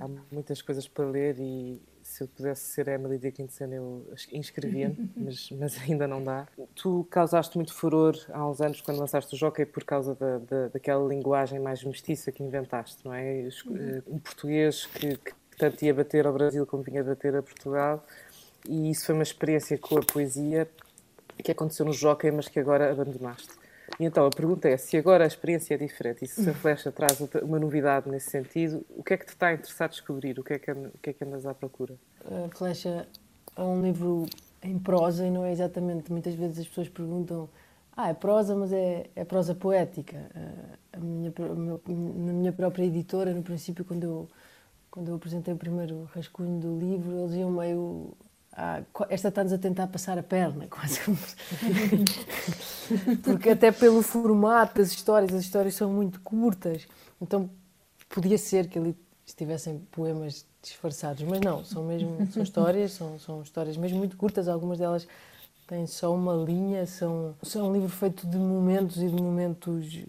há 0.00 0.08
muitas 0.32 0.62
coisas 0.62 0.86
para 0.86 1.04
ler 1.06 1.38
e 1.38 1.82
se 2.08 2.24
eu 2.24 2.28
pudesse 2.28 2.72
ser 2.72 2.88
Emily 2.88 3.18
Dickinson 3.18 3.66
eu 3.66 4.06
inscrevia-me, 4.32 5.10
mas, 5.14 5.50
mas, 5.50 5.78
ainda 5.82 6.08
não 6.08 6.24
dá. 6.24 6.48
Tu 6.74 7.06
causaste 7.10 7.56
muito 7.56 7.74
furor 7.74 8.16
há 8.30 8.48
uns 8.48 8.60
anos 8.62 8.80
quando 8.80 8.98
lançaste 8.98 9.34
o 9.34 9.38
Jockey 9.38 9.66
por 9.66 9.84
causa 9.84 10.14
da, 10.14 10.38
da, 10.38 10.68
daquela 10.68 11.06
linguagem 11.06 11.60
mais 11.60 11.84
mestiça 11.84 12.32
que 12.32 12.42
inventaste, 12.42 13.04
não 13.04 13.12
é? 13.12 13.48
Uhum. 13.66 14.02
Um 14.06 14.18
português 14.18 14.86
que, 14.86 15.18
que 15.18 15.32
tanto 15.58 15.84
ia 15.84 15.92
bater 15.92 16.26
ao 16.26 16.32
Brasil 16.32 16.66
como 16.66 16.82
vinha 16.82 17.04
bater 17.04 17.36
a 17.36 17.42
Portugal 17.42 18.02
e 18.66 18.90
isso 18.90 19.04
foi 19.04 19.14
uma 19.14 19.22
experiência 19.22 19.76
com 19.76 19.98
a 19.98 20.02
poesia 20.02 20.66
que 21.44 21.52
aconteceu 21.52 21.84
no 21.84 21.92
Jockey, 21.92 22.30
mas 22.30 22.48
que 22.48 22.58
agora 22.58 22.90
abandonaste. 22.90 23.50
E 23.98 24.04
então 24.04 24.26
a 24.26 24.30
pergunta 24.30 24.68
é: 24.68 24.76
se 24.76 24.96
agora 24.96 25.24
a 25.24 25.26
experiência 25.26 25.74
é 25.74 25.76
diferente 25.76 26.24
e 26.24 26.28
se 26.28 26.48
a 26.48 26.54
flecha 26.54 26.92
traz 26.92 27.20
uma 27.42 27.58
novidade 27.58 28.08
nesse 28.08 28.30
sentido, 28.30 28.84
o 28.90 29.02
que 29.02 29.14
é 29.14 29.16
que 29.16 29.26
te 29.26 29.30
está 29.30 29.52
interessado 29.52 29.90
descobrir? 29.90 30.38
O 30.38 30.44
que 30.44 30.54
é 30.54 30.58
que, 30.58 30.70
o 30.70 30.92
que, 31.02 31.10
é 31.10 31.12
que 31.12 31.24
andas 31.24 31.46
à 31.46 31.54
procura? 31.54 31.94
A 32.24 32.48
flecha 32.56 33.06
é 33.56 33.62
um 33.62 33.82
livro 33.82 34.26
em 34.62 34.78
prosa 34.78 35.26
e 35.26 35.30
não 35.30 35.44
é 35.44 35.52
exatamente. 35.52 36.12
Muitas 36.12 36.34
vezes 36.34 36.58
as 36.60 36.68
pessoas 36.68 36.88
perguntam: 36.88 37.48
ah, 37.96 38.10
é 38.10 38.14
prosa, 38.14 38.54
mas 38.54 38.72
é, 38.72 39.06
é 39.16 39.24
prosa 39.24 39.54
poética. 39.54 40.30
Minha, 40.96 41.32
na 41.88 42.32
minha 42.32 42.52
própria 42.52 42.84
editora, 42.84 43.32
no 43.32 43.42
princípio, 43.42 43.84
quando 43.84 44.04
eu, 44.04 44.28
quando 44.90 45.08
eu 45.08 45.16
apresentei 45.16 45.52
o 45.54 45.56
primeiro 45.56 46.04
rascunho 46.14 46.60
do 46.60 46.78
livro, 46.78 47.18
eles 47.18 47.34
iam 47.34 47.50
meio 47.50 48.16
ah, 48.60 48.82
esta 49.08 49.28
está-nos 49.28 49.52
a 49.52 49.58
tentar 49.58 49.86
passar 49.86 50.18
a 50.18 50.22
perna, 50.22 50.66
quase. 50.70 50.98
Porque 53.22 53.50
até 53.50 53.70
pelo 53.70 54.02
formato 54.02 54.78
das 54.78 54.90
histórias, 54.90 55.32
as 55.32 55.42
histórias 55.42 55.76
são 55.76 55.92
muito 55.92 56.20
curtas, 56.22 56.88
então 57.22 57.48
podia 58.08 58.36
ser 58.36 58.66
que 58.68 58.76
ali 58.76 58.96
estivessem 59.24 59.78
poemas 59.92 60.44
disfarçados, 60.60 61.22
mas 61.22 61.40
não, 61.40 61.64
são 61.64 61.84
mesmo 61.84 62.26
são 62.32 62.42
histórias, 62.42 62.92
são, 62.92 63.16
são 63.20 63.42
histórias 63.42 63.76
mesmo 63.76 63.98
muito 63.98 64.16
curtas, 64.16 64.48
algumas 64.48 64.78
delas 64.78 65.06
têm 65.68 65.86
só 65.86 66.12
uma 66.12 66.34
linha, 66.34 66.84
são, 66.84 67.36
são 67.42 67.68
um 67.68 67.72
livro 67.72 67.90
feito 67.90 68.26
de 68.26 68.38
momentos 68.38 68.96
e 68.96 69.08
de 69.08 69.22
momentos 69.22 70.04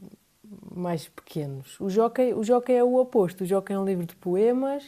mais 0.73 1.07
pequenos. 1.07 1.79
O 1.79 1.87
Jockey, 1.87 2.33
o 2.33 2.43
Jockey 2.43 2.73
é 2.73 2.83
o 2.83 2.95
oposto. 2.95 3.43
O 3.43 3.45
Jockey 3.45 3.73
é 3.73 3.79
um 3.79 3.85
livro 3.85 4.05
de 4.05 4.15
poemas, 4.15 4.85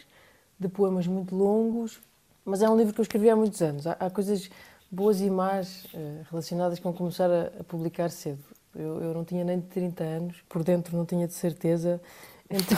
de 0.57 0.69
poemas 0.69 1.05
muito 1.05 1.35
longos, 1.35 1.99
mas 2.45 2.62
é 2.62 2.69
um 2.69 2.77
livro 2.77 2.93
que 2.93 3.00
eu 3.00 3.03
escrevi 3.03 3.29
há 3.29 3.36
muitos 3.36 3.62
anos. 3.62 3.86
Há, 3.88 3.93
há 3.93 4.10
coisas 4.10 4.50
boas 4.91 5.21
e 5.21 5.29
más 5.29 5.86
uh, 5.93 6.25
relacionadas 6.29 6.79
com 6.79 6.91
começar 6.91 7.29
a, 7.29 7.51
a 7.60 7.63
publicar 7.63 8.10
cedo. 8.10 8.43
Eu, 8.75 9.01
eu, 9.01 9.13
não 9.13 9.24
tinha 9.24 9.43
nem 9.43 9.60
de 9.60 9.67
30 9.67 10.03
anos, 10.03 10.43
por 10.48 10.63
dentro 10.63 10.95
não 10.95 11.05
tinha 11.05 11.27
de 11.27 11.33
certeza. 11.33 12.01
Então, 12.50 12.77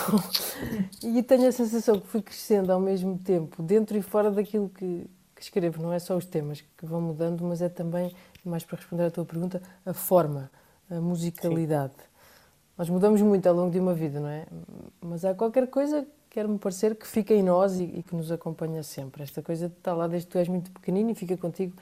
e 1.03 1.23
tenho 1.23 1.47
a 1.47 1.51
sensação 1.51 1.99
que 1.99 2.07
fui 2.07 2.21
crescendo 2.21 2.71
ao 2.71 2.79
mesmo 2.79 3.17
tempo, 3.17 3.63
dentro 3.63 3.97
e 3.97 4.01
fora 4.01 4.29
daquilo 4.29 4.69
que, 4.69 5.09
que 5.35 5.41
escrevo. 5.41 5.81
Não 5.81 5.93
é 5.93 5.99
só 5.99 6.15
os 6.15 6.25
temas 6.25 6.61
que 6.61 6.85
vão 6.85 7.01
mudando, 7.01 7.43
mas 7.43 7.61
é 7.61 7.69
também, 7.69 8.13
mais 8.45 8.63
para 8.63 8.77
responder 8.77 9.05
à 9.05 9.11
tua 9.11 9.25
pergunta, 9.25 9.61
a 9.85 9.93
forma, 9.93 10.51
a 10.89 10.95
musicalidade. 10.95 11.93
Sim. 11.93 12.13
Nós 12.77 12.89
mudamos 12.89 13.21
muito 13.21 13.47
ao 13.47 13.55
longo 13.55 13.71
de 13.71 13.79
uma 13.79 13.93
vida, 13.93 14.19
não 14.19 14.27
é? 14.27 14.45
Mas 14.99 15.23
há 15.23 15.33
qualquer 15.33 15.67
coisa 15.67 16.07
quer-me 16.33 16.59
parecer 16.59 16.95
que 16.95 17.07
fica 17.07 17.33
em 17.33 17.41
nós 17.41 17.79
e, 17.79 17.83
e, 17.83 18.03
que 18.03 18.13
nos 18.13 18.31
acompanha 18.31 18.83
sempre. 18.83 19.23
Esta 19.23 19.41
coisa 19.41 19.67
está 19.67 19.93
lá 19.93 20.07
desde 20.07 20.27
que 20.27 20.33
tu 20.33 20.37
és 20.37 20.49
muito 20.49 20.69
pequenino 20.71 21.11
e 21.11 21.15
fica 21.15 21.37
contigo 21.37 21.73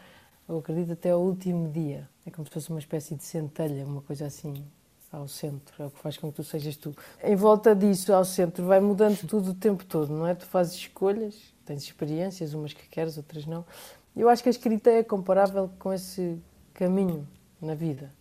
eu 0.51 0.58
acredito, 0.58 0.91
até 0.91 1.12
ao 1.12 1.22
último 1.22 1.70
dia. 1.70 2.10
É 2.25 2.29
como 2.29 2.46
se 2.46 2.53
fosse 2.53 2.70
uma 2.70 2.79
espécie 2.79 3.15
de 3.15 3.24
centelha, 3.24 3.86
uma 3.86 4.01
coisa 4.01 4.25
assim, 4.25 4.65
ao 5.10 5.25
centro. 5.25 5.81
É 5.81 5.86
o 5.86 5.89
que 5.89 6.00
faz 6.00 6.17
com 6.17 6.29
que 6.29 6.36
tu 6.36 6.43
sejas 6.43 6.75
tu. 6.75 6.93
Em 7.24 7.38
volta 7.38 7.74
disso, 7.74 8.13
ao 8.13 8.25
centro, 8.25 8.65
vai 8.65 8.81
mudando 8.81 9.25
tudo 9.25 9.51
o 9.51 9.53
tempo 9.53 9.86
todo, 9.86 10.12
não 10.12 10.27
é? 10.27 10.36
Tu 10.36 10.46
fazes 10.46 10.75
escolhas, 10.75 11.36
tens 11.65 11.84
experiências, 11.84 12.53
umas 12.53 12.74
que 12.74 12.86
queres, 12.89 13.17
outras 13.17 13.46
não. 13.46 13.65
Eu 14.13 14.27
acho 14.27 14.43
que 14.43 14.50
a 14.50 14.51
escrita 14.51 14.89
é 14.89 15.03
comparável 15.03 15.70
com 15.79 15.93
esse 15.93 16.38
caminho 16.74 17.25
na 17.62 17.74
vida. 17.74 18.12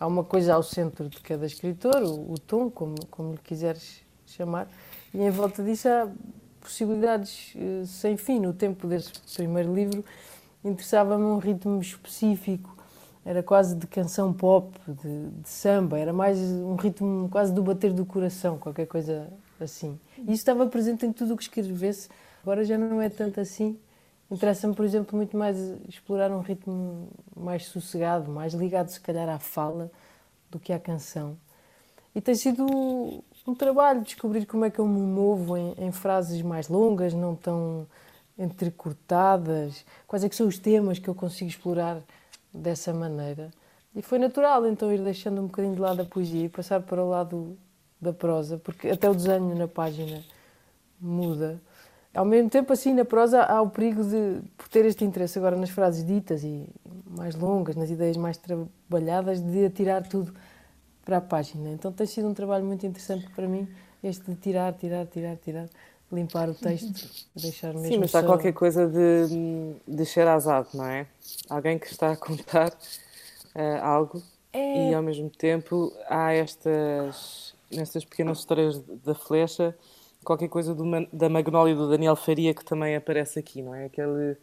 Há 0.00 0.06
uma 0.08 0.24
coisa 0.24 0.54
ao 0.54 0.64
centro 0.64 1.08
de 1.08 1.20
cada 1.20 1.46
escritor, 1.46 2.02
o, 2.02 2.32
o 2.32 2.38
tom, 2.38 2.68
como, 2.70 3.06
como 3.06 3.32
lhe 3.32 3.38
quiseres 3.38 4.00
chamar, 4.26 4.68
e 5.14 5.22
em 5.22 5.30
volta 5.30 5.62
disso 5.62 5.88
há 5.88 6.08
possibilidades 6.60 7.54
uh, 7.54 7.86
sem 7.86 8.16
fim. 8.16 8.40
No 8.40 8.52
tempo 8.52 8.86
desse 8.86 9.12
primeiro 9.34 9.74
livro, 9.74 10.04
interessava-me 10.64 11.24
um 11.24 11.38
ritmo 11.38 11.80
específico, 11.80 12.76
era 13.24 13.42
quase 13.42 13.76
de 13.76 13.86
canção 13.86 14.32
pop, 14.32 14.76
de, 14.86 15.28
de, 15.28 15.48
samba, 15.48 15.98
era 15.98 16.12
mais 16.12 16.38
um 16.38 16.74
ritmo 16.74 17.28
quase 17.28 17.52
do 17.52 17.62
bater 17.62 17.92
do 17.92 18.04
coração, 18.04 18.58
qualquer 18.58 18.86
coisa 18.86 19.28
assim. 19.60 19.98
E 20.18 20.22
isso 20.22 20.32
estava 20.32 20.66
presente 20.66 21.06
em 21.06 21.12
tudo 21.12 21.34
o 21.34 21.36
que 21.36 21.42
escrevesse, 21.42 22.08
agora 22.42 22.64
já 22.64 22.78
não 22.78 23.00
é 23.00 23.08
tanto 23.08 23.40
assim. 23.40 23.78
Interessa-me, 24.30 24.74
por 24.74 24.84
exemplo, 24.84 25.16
muito 25.16 25.36
mais 25.36 25.58
explorar 25.88 26.30
um 26.30 26.40
ritmo 26.40 27.08
mais 27.36 27.66
sossegado, 27.66 28.30
mais 28.30 28.54
ligado, 28.54 28.88
se 28.88 29.00
calhar, 29.00 29.28
à 29.28 29.38
fala 29.38 29.90
do 30.50 30.58
que 30.58 30.72
à 30.72 30.78
canção. 30.78 31.36
E 32.14 32.20
tem 32.20 32.34
sido 32.34 33.22
um 33.46 33.54
trabalho 33.54 34.02
descobrir 34.02 34.46
como 34.46 34.64
é 34.64 34.70
que 34.70 34.78
eu 34.78 34.86
me 34.86 35.00
movo 35.00 35.56
em, 35.56 35.74
em 35.78 35.92
frases 35.92 36.42
mais 36.42 36.68
longas, 36.68 37.12
não 37.12 37.34
tão 37.34 37.86
entrecortadas, 38.38 39.84
quais 40.06 40.24
é 40.24 40.28
que 40.28 40.36
são 40.36 40.46
os 40.46 40.58
temas 40.58 40.98
que 40.98 41.08
eu 41.08 41.14
consigo 41.14 41.50
explorar 41.50 41.98
dessa 42.52 42.92
maneira. 42.92 43.50
E 43.94 44.00
foi 44.00 44.18
natural 44.18 44.66
então 44.66 44.92
ir 44.92 45.00
deixando 45.02 45.40
um 45.40 45.46
bocadinho 45.46 45.74
de 45.74 45.80
lado 45.80 46.02
a 46.02 46.04
poesia 46.04 46.46
e 46.46 46.48
passar 46.48 46.80
para 46.80 47.02
o 47.02 47.08
lado 47.08 47.56
da 48.00 48.12
prosa, 48.12 48.58
porque 48.58 48.88
até 48.88 49.08
o 49.08 49.14
desenho 49.14 49.54
na 49.54 49.68
página 49.68 50.22
muda. 51.00 51.60
Ao 52.14 52.24
mesmo 52.24 52.50
tempo, 52.50 52.72
assim, 52.72 52.92
na 52.92 53.04
prosa 53.04 53.42
há 53.42 53.60
o 53.62 53.70
perigo 53.70 54.02
de, 54.04 54.40
por 54.56 54.68
ter 54.68 54.84
este 54.84 55.04
interesse 55.04 55.38
agora 55.38 55.56
nas 55.56 55.70
frases 55.70 56.04
ditas 56.04 56.42
e 56.44 56.66
mais 57.06 57.34
longas, 57.34 57.74
nas 57.74 57.90
ideias 57.90 58.16
mais 58.16 58.36
trabalhadas, 58.36 59.40
de 59.40 59.64
atirar 59.64 60.06
tudo 60.06 60.32
para 61.04 61.18
a 61.18 61.20
página. 61.20 61.70
Então 61.70 61.92
tem 61.92 62.06
sido 62.06 62.28
um 62.28 62.34
trabalho 62.34 62.64
muito 62.64 62.86
interessante 62.86 63.28
para 63.34 63.48
mim, 63.48 63.68
este 64.02 64.30
de 64.30 64.36
tirar, 64.36 64.72
tirar, 64.74 65.06
tirar, 65.06 65.36
tirar 65.36 65.68
limpar 66.10 66.48
o 66.48 66.54
texto, 66.54 67.08
deixar 67.34 67.72
mesmo 67.72 67.88
Sim, 67.88 67.98
mas 67.98 68.14
há 68.14 68.22
qualquer 68.22 68.52
coisa 68.52 68.86
de, 68.86 69.74
de 69.88 70.04
Sherazade, 70.04 70.68
não 70.74 70.84
é? 70.84 71.06
Alguém 71.48 71.78
que 71.78 71.86
está 71.86 72.12
a 72.12 72.16
contar 72.16 72.68
uh, 72.70 73.82
algo 73.82 74.22
é... 74.52 74.90
e 74.90 74.94
ao 74.94 75.02
mesmo 75.02 75.30
tempo 75.30 75.92
há 76.08 76.32
estas, 76.32 77.54
nestas 77.70 78.04
pequenas 78.04 78.38
histórias 78.38 78.78
da 79.04 79.14
flecha 79.14 79.74
qualquer 80.24 80.48
coisa 80.48 80.74
do, 80.74 80.84
da 81.12 81.28
Magnólia 81.28 81.74
do 81.74 81.88
Daniel 81.88 82.16
Faria 82.16 82.54
que 82.54 82.64
também 82.64 82.94
aparece 82.94 83.38
aqui, 83.38 83.62
não 83.62 83.74
é? 83.74 83.86
Aquele 83.86 84.36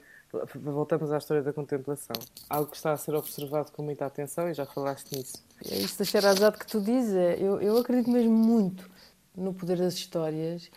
voltamos 0.55 1.12
à 1.12 1.17
história 1.17 1.43
da 1.43 1.51
contemplação. 1.51 2.15
Algo 2.50 2.69
que 2.69 2.77
está 2.77 2.91
a 2.91 2.98
ser 2.98 3.15
observado 3.15 3.71
com 3.71 3.81
muita 3.81 4.05
atenção 4.05 4.50
e 4.50 4.53
já 4.53 4.65
falaste 4.65 5.15
nisso. 5.15 5.43
É 5.69 5.75
isso 5.77 6.00
da 6.00 6.05
Sherazade 6.05 6.57
que 6.57 6.67
tu 6.67 6.79
dizes. 6.79 7.15
É, 7.15 7.38
eu, 7.39 7.62
eu 7.62 7.77
acredito 7.77 8.09
mesmo 8.09 8.31
muito 8.33 8.89
no 9.36 9.53
poder 9.53 9.77
das 9.77 9.93
histórias 9.93 10.69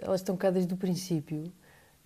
elas 0.00 0.20
estão 0.20 0.36
cá 0.36 0.50
desde 0.50 0.72
o 0.74 0.76
princípio, 0.76 1.52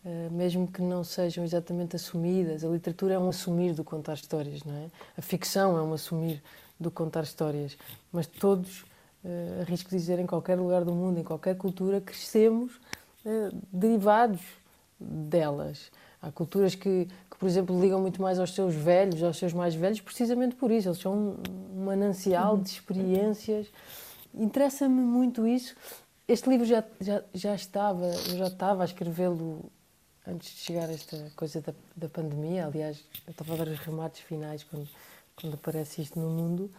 ah, 0.05 0.29
mesmo 0.31 0.67
que 0.71 0.83
não 0.83 1.03
sejam 1.03 1.45
exatamente 1.45 1.97
assumidas. 1.97 2.65
A 2.65 2.69
literatura 2.69 3.15
é 3.15 3.19
um 3.19 3.29
assumir 3.29 3.75
do 3.75 3.85
contar 3.85 4.15
histórias, 4.15 4.63
não 4.65 4.75
é? 4.75 4.91
A 5.17 5.23
ficção 5.23 5.79
é 5.79 5.83
um 5.83 5.93
assumir 5.93 6.43
do 6.79 6.91
contar 6.91 7.23
histórias. 7.23 7.77
Mas 8.13 8.27
todos, 8.27 8.85
ah, 9.25 9.63
arrisco 9.63 9.91
dizer, 9.91 10.19
em 10.19 10.27
qualquer 10.27 10.59
lugar 10.59 10.85
do 10.85 10.93
mundo, 10.93 11.19
em 11.19 11.25
qualquer 11.25 11.57
cultura, 11.57 12.01
crescemos 12.01 12.81
ah, 13.25 13.51
derivados 13.73 14.41
delas. 15.03 15.91
Há 16.21 16.31
culturas 16.31 16.75
que, 16.75 17.07
que, 17.31 17.37
por 17.39 17.49
exemplo, 17.49 17.81
ligam 17.81 18.01
muito 18.01 18.23
mais 18.23 18.39
aos 18.39 18.55
seus 18.55 18.75
velhos, 18.75 19.23
aos 19.23 19.37
seus 19.37 19.53
mais 19.53 19.75
velhos, 19.75 20.01
precisamente 20.01 20.55
por 20.55 20.71
isso. 20.71 20.89
Eles 20.89 20.99
são 20.99 21.37
um 21.75 21.85
manancial 21.85 22.57
de 22.57 22.71
experiências. 22.71 23.67
Interessa-me 24.35 25.01
muito 25.01 25.47
isso 25.47 25.75
este 26.33 26.49
livro 26.49 26.65
já, 26.65 26.85
já, 27.01 27.23
já 27.35 27.55
estava, 27.55 28.07
eu 28.07 28.39
já 28.39 28.47
estava 28.47 28.83
a 28.83 28.85
escrevê-lo 28.85 29.71
antes 30.27 30.51
de 30.55 30.61
chegar 30.61 30.89
a 30.89 30.93
esta 30.93 31.31
coisa 31.35 31.61
da, 31.61 31.75
da 31.97 32.09
pandemia. 32.09 32.67
Aliás, 32.67 33.05
eu 33.27 33.33
estava 33.33 33.53
a 33.53 33.57
ver 33.57 33.69
os 33.69 33.79
remates 33.81 34.21
finais 34.21 34.63
quando, 34.65 34.89
quando 35.37 35.55
aparece 35.55 36.01
isto 36.01 36.19
no 36.19 36.31
mundo. 36.31 36.71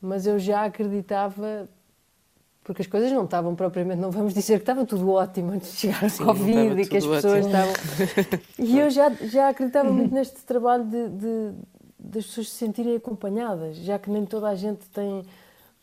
Mas 0.00 0.26
eu 0.26 0.38
já 0.38 0.64
acreditava, 0.64 1.68
porque 2.68 2.82
as 2.82 2.86
coisas 2.86 3.10
não 3.10 3.24
estavam 3.24 3.54
propriamente, 3.54 3.98
não 3.98 4.10
vamos 4.10 4.34
dizer 4.34 4.56
que 4.56 4.62
estava 4.62 4.84
tudo 4.84 5.10
ótimo 5.10 5.52
antes 5.52 5.72
de 5.72 5.78
chegar 5.78 6.04
ao 6.04 6.26
Covid 6.26 6.82
e 6.82 6.86
que 6.86 6.98
as 6.98 7.06
pessoas 7.06 7.46
ótimo. 7.46 7.46
estavam. 7.46 7.74
E 8.58 8.78
eu 8.78 8.90
já, 8.90 9.08
já 9.08 9.48
acreditava 9.48 9.90
muito 9.90 10.14
neste 10.14 10.42
trabalho 10.42 10.84
de, 10.84 11.08
de, 11.08 11.52
das 11.98 12.26
pessoas 12.26 12.50
se 12.50 12.56
sentirem 12.56 12.94
acompanhadas, 12.96 13.76
já 13.78 13.98
que 13.98 14.10
nem 14.10 14.26
toda 14.26 14.50
a 14.50 14.54
gente 14.54 14.84
tem 14.90 15.24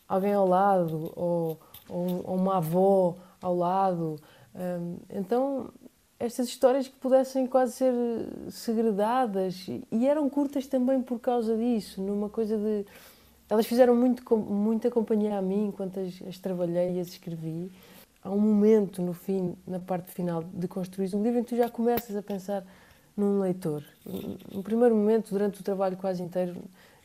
alguém 0.08 0.32
ao 0.32 0.46
lado 0.46 1.12
ou 1.16 1.58
ou, 1.88 2.36
uma 2.36 2.58
avó 2.58 3.16
ao 3.42 3.56
lado. 3.56 4.20
Hum, 4.54 4.96
então, 5.10 5.70
estas 6.20 6.46
histórias 6.46 6.86
que 6.86 6.94
pudessem 6.94 7.48
quase 7.48 7.72
ser 7.72 7.92
segredadas 8.48 9.66
e 9.90 10.06
eram 10.06 10.30
curtas 10.30 10.68
também 10.68 11.02
por 11.02 11.18
causa 11.18 11.56
disso, 11.56 12.00
numa 12.00 12.28
coisa 12.28 12.56
de 12.56 12.86
elas 13.48 13.66
fizeram 13.66 13.94
muito 13.94 14.36
muita 14.36 14.90
companhia 14.90 15.38
a 15.38 15.42
mim 15.42 15.66
enquanto 15.66 16.00
as, 16.00 16.22
as 16.26 16.38
trabalhei 16.38 16.96
e 16.96 17.00
as 17.00 17.08
escrevi. 17.08 17.70
Há 18.22 18.30
um 18.30 18.40
momento 18.40 19.00
no 19.02 19.12
fim, 19.12 19.56
na 19.66 19.78
parte 19.78 20.10
final 20.10 20.42
de 20.42 20.66
construir 20.66 21.14
um 21.14 21.22
livro 21.22 21.38
em 21.38 21.44
que 21.44 21.50
tu 21.50 21.56
já 21.56 21.68
começas 21.68 22.16
a 22.16 22.22
pensar 22.22 22.64
num 23.16 23.40
leitor. 23.40 23.84
No 24.52 24.62
primeiro 24.62 24.96
momento, 24.96 25.30
durante 25.30 25.60
o 25.60 25.64
trabalho 25.64 25.96
quase 25.96 26.22
inteiro, 26.22 26.56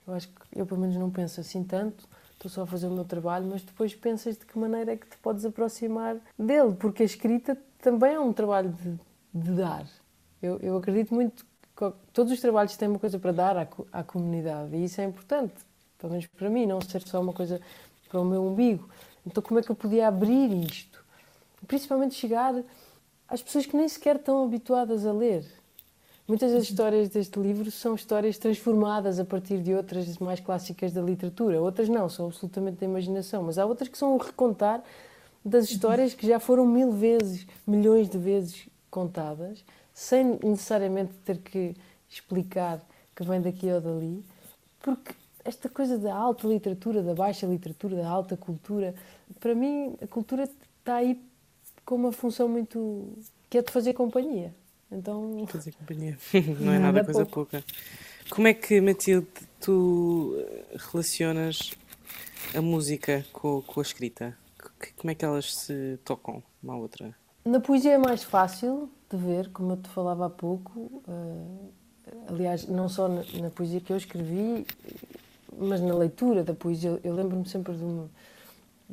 eu 0.07 0.13
acho 0.13 0.27
que 0.27 0.59
eu 0.59 0.65
pelo 0.65 0.81
menos 0.81 0.95
não 0.95 1.11
penso 1.11 1.39
assim 1.39 1.63
tanto 1.63 2.07
estou 2.41 2.49
só 2.49 2.63
a 2.63 2.67
fazer 2.67 2.87
o 2.87 2.91
meu 2.91 3.05
trabalho, 3.05 3.45
mas 3.47 3.61
depois 3.61 3.93
pensas 3.93 4.37
de 4.37 4.45
que 4.45 4.57
maneira 4.57 4.93
é 4.93 4.97
que 4.97 5.07
te 5.07 5.17
podes 5.17 5.45
aproximar 5.45 6.17
dele, 6.37 6.73
porque 6.73 7.03
a 7.03 7.05
escrita 7.05 7.57
também 7.79 8.13
é 8.13 8.19
um 8.19 8.33
trabalho 8.33 8.69
de, 8.69 8.99
de 9.33 9.51
dar. 9.55 9.85
Eu, 10.41 10.57
eu, 10.59 10.77
acredito 10.77 11.13
muito 11.13 11.45
que 11.75 11.91
todos 12.11 12.31
os 12.31 12.39
trabalhos 12.39 12.75
têm 12.75 12.87
uma 12.87 12.99
coisa 12.99 13.19
para 13.19 13.31
dar 13.31 13.57
à, 13.57 13.67
à 13.91 14.03
comunidade 14.03 14.75
e 14.75 14.83
isso 14.83 14.99
é 14.99 15.03
importante, 15.03 15.53
pelo 16.01 16.11
menos 16.11 16.25
para 16.25 16.49
mim, 16.49 16.65
não 16.65 16.81
ser 16.81 17.01
só 17.03 17.21
uma 17.21 17.31
coisa 17.31 17.61
para 18.09 18.19
o 18.19 18.25
meu 18.25 18.43
umbigo. 18.43 18.89
Então, 19.25 19.41
como 19.41 19.59
é 19.59 19.63
que 19.63 19.69
eu 19.69 19.75
podia 19.75 20.07
abrir 20.07 20.51
isto? 20.65 21.01
Principalmente 21.67 22.15
chegar 22.15 22.55
às 23.29 23.41
pessoas 23.41 23.67
que 23.67 23.77
nem 23.77 23.87
sequer 23.87 24.15
estão 24.15 24.43
habituadas 24.43 25.05
a 25.05 25.13
ler. 25.13 25.45
Muitas 26.27 26.51
das 26.51 26.63
histórias 26.63 27.09
deste 27.09 27.39
livro 27.39 27.69
são 27.69 27.93
histórias 27.93 28.37
transformadas 28.37 29.19
a 29.19 29.25
partir 29.25 29.59
de 29.59 29.73
outras 29.73 30.17
mais 30.17 30.39
clássicas 30.39 30.91
da 30.91 31.01
literatura. 31.01 31.61
Outras 31.61 31.87
não, 31.87 32.09
são 32.09 32.27
absolutamente 32.27 32.77
da 32.79 32.85
imaginação. 32.85 33.43
Mas 33.43 33.59
há 33.59 33.65
outras 33.65 33.89
que 33.89 33.97
são 33.97 34.15
o 34.15 34.17
recontar 34.17 34.83
das 35.43 35.69
histórias 35.69 36.13
que 36.13 36.25
já 36.25 36.39
foram 36.39 36.65
mil 36.65 36.91
vezes, 36.91 37.45
milhões 37.67 38.09
de 38.09 38.17
vezes 38.17 38.67
contadas, 38.89 39.63
sem 39.93 40.39
necessariamente 40.43 41.13
ter 41.25 41.37
que 41.37 41.75
explicar 42.09 42.81
que 43.15 43.23
vem 43.23 43.41
daqui 43.41 43.71
ou 43.71 43.81
dali. 43.81 44.23
Porque 44.79 45.13
esta 45.43 45.69
coisa 45.69 45.97
da 45.97 46.15
alta 46.15 46.47
literatura, 46.47 47.01
da 47.01 47.13
baixa 47.13 47.45
literatura, 47.45 47.95
da 47.97 48.07
alta 48.07 48.37
cultura, 48.37 48.95
para 49.39 49.55
mim 49.55 49.95
a 50.01 50.07
cultura 50.07 50.43
está 50.79 50.95
aí 50.95 51.19
com 51.85 51.95
uma 51.95 52.11
função 52.11 52.47
muito. 52.47 53.17
que 53.49 53.57
é 53.57 53.61
de 53.61 53.71
fazer 53.71 53.93
companhia. 53.93 54.53
Então. 54.91 55.45
Fazer 55.47 55.71
companhia. 55.73 56.17
Não 56.59 56.73
é 56.73 56.79
nada, 56.79 56.93
nada 56.93 57.05
coisa 57.05 57.25
pouca. 57.25 57.63
Como 58.29 58.47
é 58.47 58.53
que, 58.53 58.79
Matilde, 58.79 59.27
tu 59.59 60.35
eh, 60.37 60.77
relacionas 60.91 61.71
a 62.55 62.61
música 62.61 63.25
com, 63.33 63.61
com 63.61 63.79
a 63.79 63.83
escrita? 63.83 64.37
Como 64.95 65.11
é 65.11 65.15
que 65.15 65.25
elas 65.25 65.53
se 65.53 65.99
tocam 66.03 66.43
uma 66.61 66.73
à 66.73 66.77
outra? 66.77 67.15
Na 67.43 67.59
poesia 67.59 67.93
é 67.93 67.97
mais 67.97 68.23
fácil 68.23 68.89
de 69.09 69.17
ver, 69.17 69.49
como 69.51 69.73
eu 69.73 69.77
te 69.77 69.89
falava 69.89 70.27
há 70.27 70.29
pouco. 70.29 70.79
Uh, 71.07 71.71
aliás, 72.27 72.67
não 72.67 72.87
só 72.87 73.07
na, 73.07 73.23
na, 73.41 73.49
poesia 73.49 73.81
que 73.81 73.91
eu 73.91 73.97
escrevi, 73.97 74.65
mas 75.61 75.81
na 75.81 75.95
leitura 75.95 76.43
da 76.43 76.53
poesia. 76.53 76.99
Eu 77.03 77.13
lembro-me 77.13 77.47
sempre 77.47 77.73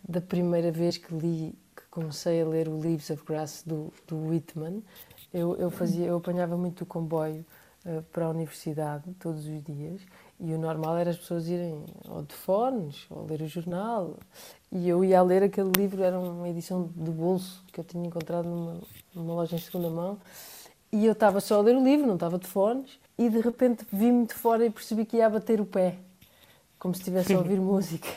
da 0.07 0.21
primeira 0.21 0.71
vez 0.71 0.97
que 0.97 1.15
li, 1.15 1.55
que 1.75 1.83
comecei 1.91 2.43
a 2.43 2.47
ler 2.47 2.69
o 2.69 2.79
Leaves 2.79 3.11
of 3.11 3.25
Grass 3.25 3.63
do, 3.67 3.93
do 4.07 4.29
Whitman. 4.29 4.83
Eu, 5.33 5.57
eu, 5.57 5.71
fazia, 5.71 6.07
eu 6.07 6.17
apanhava 6.17 6.57
muito 6.57 6.83
o 6.83 6.87
comboio 6.87 7.45
uh, 7.85 8.03
para 8.13 8.27
a 8.27 8.31
universidade 8.31 9.05
todos 9.19 9.47
os 9.47 9.63
dias 9.63 10.01
e 10.41 10.55
o 10.55 10.59
normal 10.59 10.97
era 10.97 11.11
as 11.11 11.17
pessoas 11.17 11.49
irem 11.49 11.85
ou 12.09 12.23
de 12.23 12.35
fones 12.35 13.07
ou 13.11 13.27
ler 13.27 13.43
o 13.43 13.49
jornal. 13.49 14.17
E 14.71 14.89
eu 14.89 15.05
ia 15.05 15.19
a 15.19 15.23
ler 15.23 15.43
aquele 15.43 15.73
livro, 15.77 16.03
era 16.03 16.19
uma 16.19 16.49
edição 16.49 16.91
de 16.95 17.11
bolso 17.11 17.65
que 17.73 17.81
eu 17.81 17.85
tinha 17.85 18.07
encontrado 18.07 18.49
numa, 18.49 18.81
numa 19.15 19.35
loja 19.35 19.57
em 19.57 19.59
segunda 19.59 19.91
mão. 19.91 20.19
E 20.93 21.05
eu 21.05 21.13
estava 21.13 21.41
só 21.41 21.59
a 21.59 21.63
ler 21.63 21.77
o 21.77 21.83
livro, 21.83 22.07
não 22.07 22.15
estava 22.15 22.39
de 22.39 22.47
fones. 22.47 22.99
E 23.19 23.29
de 23.29 23.41
repente 23.41 23.85
vi-me 23.93 24.27
de 24.27 24.35
fora 24.35 24.65
e 24.65 24.71
percebi 24.71 25.05
que 25.05 25.17
ia 25.17 25.29
bater 25.29 25.61
o 25.61 25.67
pé, 25.67 25.99
como 26.79 26.95
se 26.95 27.01
estivesse 27.01 27.33
a 27.35 27.39
ouvir 27.39 27.61
música. 27.61 28.09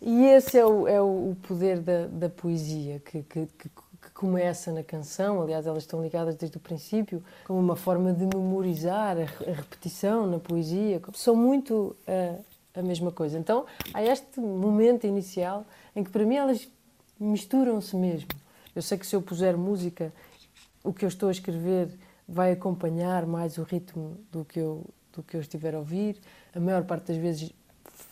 e 0.00 0.26
esse 0.26 0.58
é 0.58 0.66
o, 0.66 0.88
é 0.88 1.00
o 1.00 1.36
poder 1.42 1.80
da, 1.80 2.06
da 2.06 2.28
poesia, 2.28 3.00
que, 3.00 3.22
que, 3.22 3.46
que 3.46 3.70
começa 4.20 4.70
na 4.70 4.82
canção, 4.82 5.40
aliás, 5.40 5.66
elas 5.66 5.84
estão 5.84 6.02
ligadas 6.02 6.34
desde 6.36 6.58
o 6.58 6.60
princípio, 6.60 7.24
como 7.44 7.58
uma 7.58 7.74
forma 7.74 8.12
de 8.12 8.26
memorizar 8.26 9.16
a, 9.16 9.22
a 9.50 9.54
repetição 9.54 10.26
na 10.26 10.38
poesia, 10.38 11.00
são 11.14 11.34
muito 11.34 11.96
uh, 12.06 12.44
a 12.74 12.82
mesma 12.82 13.10
coisa. 13.10 13.38
Então, 13.38 13.64
há 13.94 14.02
este 14.02 14.38
momento 14.38 15.06
inicial 15.06 15.64
em 15.96 16.04
que 16.04 16.10
para 16.10 16.24
mim 16.24 16.36
elas 16.36 16.68
misturam-se 17.18 17.96
mesmo. 17.96 18.28
Eu 18.74 18.82
sei 18.82 18.98
que 18.98 19.06
se 19.06 19.16
eu 19.16 19.22
puser 19.22 19.56
música, 19.56 20.12
o 20.84 20.92
que 20.92 21.04
eu 21.04 21.08
estou 21.08 21.30
a 21.30 21.32
escrever 21.32 21.88
vai 22.28 22.52
acompanhar 22.52 23.24
mais 23.26 23.56
o 23.56 23.62
ritmo 23.62 24.18
do 24.30 24.44
que 24.44 24.60
eu 24.60 24.84
do 25.12 25.24
que 25.24 25.36
eu 25.36 25.40
estiver 25.40 25.74
a 25.74 25.78
ouvir. 25.78 26.16
A 26.54 26.60
maior 26.60 26.84
parte 26.84 27.08
das 27.08 27.16
vezes 27.16 27.52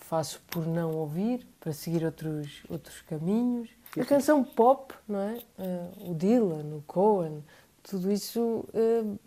faço 0.08 0.40
por 0.50 0.66
não 0.66 0.94
ouvir, 0.94 1.46
para 1.60 1.72
seguir 1.72 2.04
outros 2.04 2.62
outros 2.68 3.02
caminhos. 3.02 3.68
A 3.98 4.04
canção 4.04 4.42
pop, 4.42 4.94
não 5.06 5.20
é? 5.20 5.38
Uh, 5.58 6.10
o 6.10 6.14
Dylan, 6.14 6.76
o 6.76 6.82
Cohen, 6.86 7.44
tudo 7.82 8.10
isso 8.10 8.40
uh, 8.40 9.18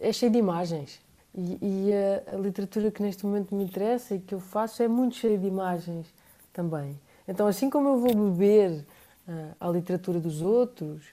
é 0.00 0.12
cheio 0.12 0.32
de 0.32 0.38
imagens. 0.38 1.00
E, 1.34 1.58
e 1.60 1.90
a, 1.92 2.36
a, 2.36 2.38
literatura 2.38 2.90
que 2.90 3.02
neste 3.02 3.24
momento 3.24 3.54
me 3.54 3.64
interessa 3.64 4.14
e 4.14 4.18
que 4.18 4.34
eu 4.34 4.40
faço 4.40 4.82
é 4.82 4.88
muito 4.88 5.16
cheia 5.16 5.38
de 5.38 5.46
imagens 5.46 6.06
também. 6.52 6.98
Então, 7.28 7.46
assim 7.46 7.68
como 7.68 7.88
eu 7.88 7.98
vou 7.98 8.30
beber 8.30 8.84
uh, 9.28 9.56
à 9.60 9.68
literatura 9.68 10.18
dos 10.18 10.42
outros, 10.42 11.04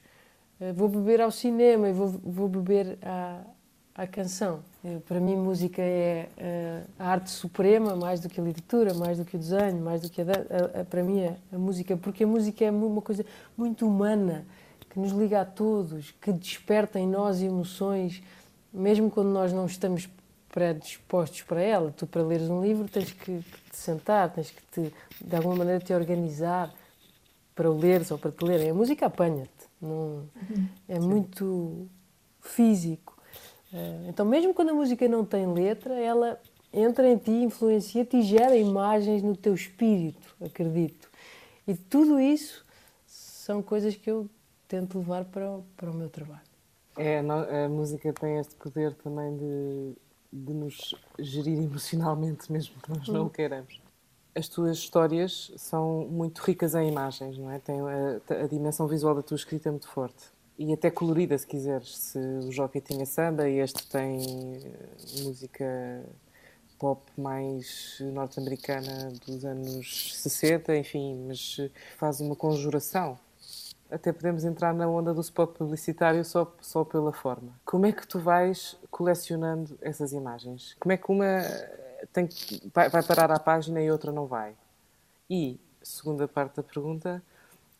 vou 0.75 0.89
beber 0.89 1.21
ao 1.21 1.29
cinema 1.29 1.87
e 1.87 1.93
vou, 1.93 2.07
vou 2.07 2.49
beber 2.49 2.97
à, 3.03 3.41
à 3.93 4.07
canção. 4.07 4.63
Eh, 4.87 4.99
para 5.05 5.19
mim, 5.19 5.35
música 5.35 5.81
é 5.81 6.29
eh, 6.37 6.83
a 6.97 7.09
arte 7.09 7.29
suprema, 7.29 7.93
mais 7.93 8.21
do 8.21 8.29
que 8.29 8.39
a 8.39 8.43
literatura, 8.43 8.93
mais 8.93 9.17
do 9.17 9.25
que 9.25 9.35
o 9.35 9.39
desenho, 9.39 9.83
mais 9.83 10.01
do 10.01 10.09
que 10.09 10.21
a, 10.21 10.25
a, 10.25 10.81
a 10.81 10.85
para 10.85 11.03
mim 11.03 11.19
é 11.19 11.35
a 11.51 11.57
música, 11.57 11.97
porque 11.97 12.23
a 12.23 12.27
música 12.27 12.63
é 12.63 12.71
uma 12.71 13.01
coisa 13.01 13.25
muito 13.57 13.85
humana, 13.85 14.45
que 14.89 14.97
nos 14.97 15.11
liga 15.11 15.41
a 15.41 15.45
todos, 15.45 16.11
que 16.21 16.31
desperta 16.31 16.97
em 16.97 17.05
nós 17.05 17.41
emoções, 17.41 18.23
mesmo 18.71 19.11
quando 19.11 19.27
nós 19.27 19.51
não 19.51 19.65
estamos 19.65 20.07
predispostos 20.49 21.41
para 21.41 21.61
ela. 21.61 21.91
Tu, 21.91 22.07
para 22.07 22.23
leres 22.23 22.49
um 22.49 22.61
livro, 22.61 22.87
tens 22.87 23.11
que, 23.11 23.39
te 23.41 23.75
sentar, 23.75 24.31
tens 24.31 24.51
que, 24.51 24.61
te, 24.71 24.93
de 25.19 25.35
alguma 25.35 25.57
maneira, 25.57 25.83
te 25.83 25.93
organizar 25.93 26.73
para 27.53 27.69
o 27.69 27.77
leres 27.77 28.09
ou 28.09 28.17
para 28.17 28.31
te 28.31 28.45
lerem. 28.45 28.69
A 28.69 28.73
música 28.73 29.07
apanha-te, 29.07 29.67
uhum. 29.81 30.23
é 30.87 30.95
Sim. 30.95 31.07
muito 31.07 31.87
físico. 32.39 33.16
Eh, 33.73 34.05
então, 34.09 34.25
mesmo 34.25 34.53
quando 34.53 34.69
a 34.69 34.73
música 34.73 35.07
não 35.07 35.25
tem 35.25 35.51
letra, 35.51 35.93
ela 35.99 36.39
entra 36.71 37.09
em 37.09 37.17
ti, 37.17 37.31
influencia-te 37.31 38.17
e 38.17 38.21
gera 38.21 38.55
imagens 38.55 39.21
no 39.23 39.35
teu 39.35 39.53
espírito, 39.53 40.35
acredito. 40.41 41.09
E 41.67 41.75
tudo 41.75 42.19
isso 42.19 42.65
são 43.05 43.61
coisas 43.61 43.95
que 43.95 44.09
eu 44.09 44.29
tento 44.67 44.97
levar 44.99 45.25
para 45.25 45.49
o, 45.49 45.65
para 45.75 45.89
o 45.89 45.93
meu 45.93 46.09
trabalho. 46.09 46.41
É, 46.97 47.19
a 47.19 47.69
música 47.69 48.11
tem 48.13 48.39
este 48.39 48.55
poder 48.55 48.93
também 48.95 49.37
de, 49.37 49.93
de 50.33 50.53
nos 50.53 50.95
gerir 51.19 51.61
emocionalmente, 51.61 52.51
mesmo 52.51 52.75
que 52.81 52.89
nós 52.89 53.07
não 53.07 53.23
o 53.23 53.25
hum. 53.25 53.29
queiramos. 53.29 53.81
As 54.33 54.47
tuas 54.47 54.77
histórias 54.77 55.51
são 55.57 56.07
muito 56.09 56.39
ricas 56.39 56.75
em 56.75 56.89
imagens, 56.89 57.37
não 57.37 57.49
é? 57.49 57.59
Tem 57.59 57.79
a, 57.81 58.43
a 58.43 58.47
dimensão 58.47 58.87
visual 58.87 59.15
da 59.15 59.23
tua 59.23 59.35
escrita 59.35 59.69
é 59.69 59.71
muito 59.71 59.87
forte 59.87 60.31
e 60.57 60.73
até 60.73 60.89
colorida, 60.89 61.37
se 61.37 61.45
quiseres. 61.45 61.97
Se 61.97 62.17
o 62.17 62.51
Jockey 62.51 62.81
tinha 62.81 63.05
samba 63.05 63.47
este 63.49 63.87
tem 63.87 64.57
eh, 64.57 65.23
música 65.23 66.03
pop 66.79 67.01
mais 67.17 67.97
norte-americana 68.13 69.11
dos 69.25 69.43
anos 69.45 70.13
60, 70.21 70.75
enfim, 70.77 71.25
mas 71.27 71.57
faz 71.97 72.19
uma 72.19 72.35
conjuração. 72.35 73.19
Até 73.89 74.11
podemos 74.11 74.43
entrar 74.43 74.73
na 74.73 74.87
onda 74.87 75.13
do 75.13 75.21
spot 75.21 75.51
publicitário 75.57 76.23
só, 76.25 76.53
só 76.61 76.83
pela 76.83 77.13
forma. 77.13 77.53
Como 77.63 77.85
é 77.85 77.91
que 77.91 78.05
tu 78.05 78.19
vais 78.19 78.77
colecionando 78.91 79.77
essas 79.81 80.11
imagens? 80.11 80.75
Como 80.79 80.91
é 80.91 80.97
que 80.97 81.09
uma 81.09 81.41
tem, 82.11 82.27
vai, 82.73 82.89
vai 82.89 83.03
parar 83.03 83.31
à 83.31 83.39
página 83.39 83.81
e 83.81 83.89
outra 83.89 84.11
não 84.11 84.27
vai? 84.27 84.55
E, 85.29 85.59
segunda 85.81 86.27
parte 86.27 86.57
da 86.57 86.63
pergunta, 86.63 87.23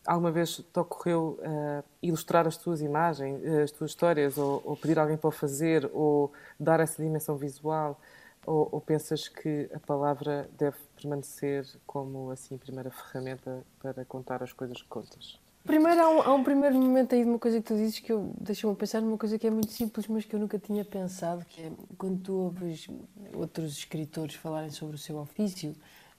alguma 0.08 0.32
vez 0.32 0.56
te 0.56 0.80
ocorreu 0.80 1.38
uh, 1.42 1.84
ilustrar 2.02 2.48
as 2.48 2.56
tuas 2.56 2.82
imagens, 2.82 3.44
eh, 3.44 3.64
as 3.64 3.72
tuas 3.72 3.92
histórias, 3.92 4.38
ou, 4.38 4.62
ou, 4.64 4.78
pedir 4.78 4.98
alguém 4.98 5.18
para 5.18 5.28
o 5.28 5.32
fazer, 5.32 5.90
ou 5.94 6.32
dar 6.58 6.80
essa 6.80 7.04
dimensão 7.04 7.36
visual, 7.36 8.00
ou, 8.46 8.70
ou, 8.72 8.80
pensas 8.80 9.28
que 9.28 9.70
a 9.74 9.80
palavra 9.80 10.50
deve 10.58 10.78
permanecer 10.96 11.68
como 11.86 12.32
assim 12.32 12.58
primeira 12.58 12.90
ferramenta 12.90 13.62
para 13.80 14.06
contar 14.06 14.42
as 14.42 14.54
coisas 14.54 14.82
que 14.82 14.88
contas? 14.88 15.38
Primeiro, 15.66 16.02
há 16.02 16.10
um, 16.10 16.22
há 16.22 16.34
um 16.34 16.44
primeiro 16.46 16.76
momento 16.76 17.14
aí 17.14 17.26
de 17.26 17.30
uma 17.30 17.38
coisa 17.38 17.58
que 17.58 17.68
tu 17.68 17.76
dizes 17.76 18.00
que 18.00 18.10
eu 18.10 18.34
deixou-me 18.40 18.78
pensar 18.78 19.02
numa 19.02 19.18
coisa 19.18 19.38
que 19.38 19.46
é 19.46 19.52
muito 19.52 19.72
simples, 19.74 20.08
mas 20.08 20.24
que 20.24 20.34
eu 20.34 20.40
nunca 20.40 20.58
tinha 20.58 20.86
pensado, 20.86 21.44
que 21.44 21.64
é 21.64 21.72
quando 21.98 22.22
tu 22.22 22.34
ouves 22.34 22.88
outros 23.34 23.78
escritores 23.78 24.36
falarem 24.36 24.70
sobre 24.70 24.96
o 24.96 24.98
seu 24.98 25.18
ofício, 25.18 25.76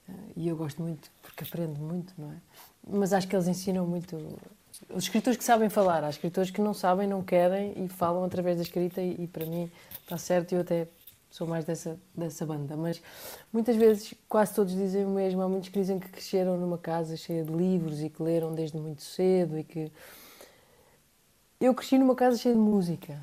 uh, 0.07 0.13
e 0.37 0.47
eu 0.47 0.55
gosto 0.55 0.83
muito 0.83 1.11
porque 1.23 1.45
aprendo 1.45 1.81
muito, 1.81 2.13
não 2.19 2.31
é? 2.31 2.37
Mas 2.89 3.13
acho 3.13 3.29
que 3.29 3.37
eles 3.37 3.47
ensinam 3.47 3.87
muito. 3.87 4.17
Os 4.91 5.05
escritores 5.05 5.37
que 5.37 5.45
sabem 5.45 5.69
falar, 5.69 6.05
há 6.05 6.11
escritores 6.11 6.51
que 6.51 6.61
não 6.61 6.73
sabem, 6.73 7.07
não 7.07 7.23
querem 7.23 7.73
e 7.77 7.89
falam 7.89 8.25
através 8.25 8.57
da 8.57 8.63
escrita, 8.63 9.01
e, 9.01 9.25
e 9.25 9.27
para 9.27 9.45
mim 9.45 9.71
está 10.03 10.17
certo, 10.17 10.55
eu 10.55 10.61
até 10.61 10.89
sou 11.31 11.47
mais 11.47 11.65
dessa, 11.65 11.99
dessa 12.15 12.47
banda. 12.47 12.77
Mas 12.77 13.01
muitas 13.53 13.77
vezes, 13.77 14.15
quase 14.29 14.55
todos 14.55 14.75
dizem 14.75 15.05
o 15.05 15.11
mesmo. 15.11 15.43
Há 15.43 15.49
muitos 15.49 15.69
que 15.69 15.79
dizem 15.79 15.99
que 15.99 16.09
cresceram 16.09 16.57
numa 16.57 16.79
casa 16.79 17.17
cheia 17.17 17.45
de 17.45 17.53
livros 17.53 18.03
e 18.03 18.09
que 18.09 18.23
leram 18.23 18.55
desde 18.55 18.77
muito 18.79 19.03
cedo 19.03 19.59
e 19.59 19.65
que. 19.65 19.93
Eu 21.61 21.75
cresci 21.75 21.99
numa 21.99 22.15
casa 22.15 22.37
cheia 22.37 22.55
de 22.55 22.61
música. 22.61 23.21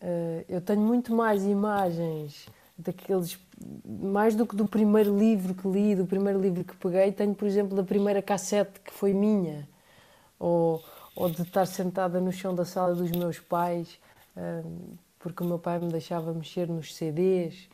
Eh, 0.00 0.44
eu 0.48 0.60
tenho 0.60 0.80
muito 0.80 1.14
mais 1.14 1.44
imagens 1.44 2.48
daqueles 2.82 3.38
mais 3.84 4.34
do 4.34 4.46
que 4.46 4.56
do 4.56 4.66
primeiro 4.66 5.16
livro 5.16 5.54
que 5.54 5.68
li, 5.68 5.94
do 5.94 6.06
primeiro 6.06 6.40
livro 6.40 6.64
que 6.64 6.76
peguei, 6.76 7.12
tenho, 7.12 7.34
por 7.34 7.46
exemplo, 7.46 7.76
da 7.76 7.82
primeira 7.82 8.20
cassete 8.20 8.80
que 8.80 8.92
foi 8.92 9.12
minha, 9.12 9.68
ou, 10.38 10.82
ou 11.14 11.30
de 11.30 11.42
estar 11.42 11.66
sentada 11.66 12.20
no 12.20 12.32
chão 12.32 12.54
da 12.54 12.64
sala 12.64 12.94
dos 12.94 13.10
meus 13.12 13.38
pais, 13.38 13.98
hum, 14.36 14.94
porque 15.18 15.42
o 15.42 15.46
meu 15.46 15.58
pai 15.58 15.78
me 15.78 15.88
deixava 15.88 16.32
mexer 16.32 16.68
nos 16.68 16.94
CDs. 16.94 17.68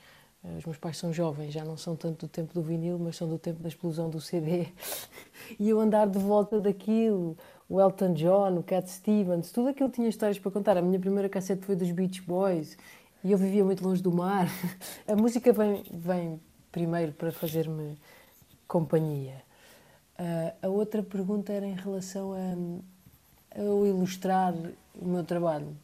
Os 0.57 0.65
meus 0.65 0.79
pais 0.79 0.97
são 0.97 1.13
jovens, 1.13 1.53
já 1.53 1.65
não 1.65 1.77
são 1.77 1.97
tanto 1.97 2.27
do 2.27 2.29
tempo 2.29 2.55
do 2.55 2.63
vinil, 2.63 2.97
mas 2.97 3.17
são 3.17 3.29
do 3.29 3.39
tempo 3.39 3.61
da 3.61 3.69
explosão 3.69 4.09
do 4.09 4.21
CD. 4.21 4.69
E 5.59 5.71
eu 5.71 5.81
andar 5.81 6.07
de 6.07 6.19
volta 6.19 6.61
daquilo, 6.61 7.37
o 7.69 7.81
Elton 7.81 8.13
John, 8.13 8.59
o 8.59 8.63
Cat 8.63 8.91
Stevens, 8.91 9.51
tudo 9.51 9.69
aquilo 9.69 9.89
tinha 9.89 10.07
histórias 10.07 10.39
para 10.39 10.51
contar. 10.51 10.77
A 10.77 10.83
minha 10.83 11.01
primeira 11.01 11.27
cassete 11.29 11.65
foi 11.65 11.75
dos 11.75 11.91
Beach 11.91 12.21
Boys 12.21 12.77
e 13.23 13.33
eu 13.33 13.39
vivia 13.39 13.65
muito 13.65 13.83
longe 13.85 14.03
do 14.03 14.13
mar. 14.13 14.49
A 15.07 15.17
música 15.17 15.53
vem, 15.53 15.85
vem 15.91 16.41
primeiro 16.71 17.13
para 17.13 17.33
fazer-me 17.33 17.99
companhia. 18.67 19.43
Uh, 20.19 20.67
a 20.67 20.69
outra 20.69 21.03
pergunta 21.03 21.53
era 21.53 21.65
em 21.65 21.75
relação 21.75 22.33
a, 22.33 23.57
a 23.59 23.63
eu 23.63 23.87
ilustrar 23.87 24.53
o 25.01 25.07
meu 25.07 25.25
trabalho. 25.25 25.77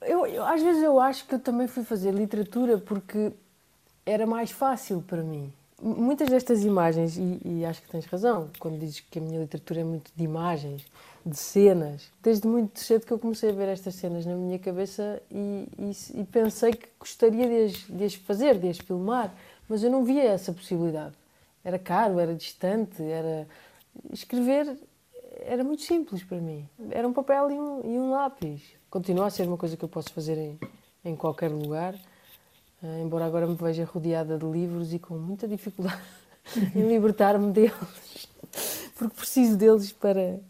Eu, 0.00 0.26
eu, 0.26 0.44
às 0.44 0.62
vezes 0.62 0.82
eu 0.82 0.98
acho 0.98 1.26
que 1.26 1.34
eu 1.34 1.40
também 1.40 1.66
fui 1.66 1.84
fazer 1.84 2.12
literatura 2.12 2.78
porque 2.78 3.32
era 4.06 4.26
mais 4.26 4.50
fácil 4.50 5.02
para 5.02 5.22
mim. 5.22 5.52
Muitas 5.82 6.28
destas 6.28 6.62
imagens, 6.62 7.16
e, 7.16 7.40
e 7.44 7.64
acho 7.64 7.80
que 7.80 7.88
tens 7.88 8.04
razão, 8.04 8.50
quando 8.58 8.78
dizes 8.78 9.00
que 9.00 9.18
a 9.18 9.22
minha 9.22 9.40
literatura 9.40 9.80
é 9.80 9.84
muito 9.84 10.10
de 10.14 10.22
imagens, 10.22 10.84
de 11.24 11.36
cenas. 11.36 12.10
Desde 12.22 12.46
muito 12.46 12.80
cedo 12.80 13.06
que 13.06 13.12
eu 13.12 13.18
comecei 13.18 13.50
a 13.50 13.52
ver 13.52 13.68
estas 13.68 13.94
cenas 13.94 14.26
na 14.26 14.34
minha 14.34 14.58
cabeça 14.58 15.22
e, 15.30 15.66
e, 15.78 16.20
e 16.20 16.24
pensei 16.24 16.72
que 16.72 16.88
gostaria 16.98 17.48
de 17.48 17.64
as, 17.64 17.72
de 17.88 18.04
as, 18.04 18.14
fazer, 18.14 18.58
de 18.58 18.68
as 18.68 18.78
filmar, 18.78 19.34
mas 19.68 19.82
eu 19.82 19.90
não 19.90 20.04
via 20.04 20.24
essa 20.24 20.52
possibilidade. 20.52 21.14
era 21.64 21.78
caro, 21.78 22.18
era 22.18 22.34
distante, 22.34 23.02
era 23.02 23.46
escrever 24.12 24.76
era 25.42 25.64
muito 25.64 25.82
simples 25.82 26.22
para 26.22 26.38
mim. 26.38 26.68
Era 26.90 27.06
um 27.06 27.12
papel 27.12 27.50
e 27.50 27.58
um, 27.58 27.80
e 27.84 27.98
um 27.98 28.10
lápis. 28.10 28.62
Continua 28.90 29.26
a 29.26 29.30
ser 29.30 29.46
uma 29.46 29.56
coisa 29.56 29.76
que 29.76 29.84
eu 29.84 29.88
posso 29.88 30.12
fazer 30.12 30.36
em, 30.36 30.58
em 31.04 31.16
qualquer 31.16 31.50
lugar, 31.50 31.94
embora 32.82 33.26
agora 33.26 33.46
me 33.46 33.54
veja 33.54 33.84
rodeada 33.84 34.38
de 34.38 34.46
livros 34.46 34.92
e 34.92 34.98
com 34.98 35.14
muita 35.14 35.46
dificuldade 35.46 36.00
em 36.74 36.88
libertar-me 36.88 37.52
deles, 37.52 38.28
porque 38.96 39.14
preciso 39.14 39.56
deles 39.56 39.92
para, 39.92 40.40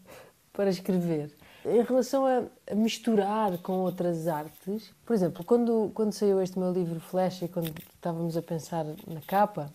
para 0.53 0.69
escrever. 0.69 1.31
Em 1.65 1.83
relação 1.83 2.25
a, 2.25 2.43
a, 2.71 2.75
misturar 2.75 3.57
com 3.59 3.73
outras 3.73 4.27
artes, 4.27 4.91
por 5.05 5.13
exemplo, 5.13 5.43
quando, 5.43 5.91
quando 5.93 6.11
saiu 6.11 6.41
este 6.41 6.57
meu 6.57 6.71
livro 6.71 6.99
Flash 6.99 7.43
e 7.43 7.47
quando 7.47 7.71
estávamos 7.93 8.35
a 8.35 8.41
pensar 8.41 8.83
na 9.07 9.21
capa, 9.27 9.71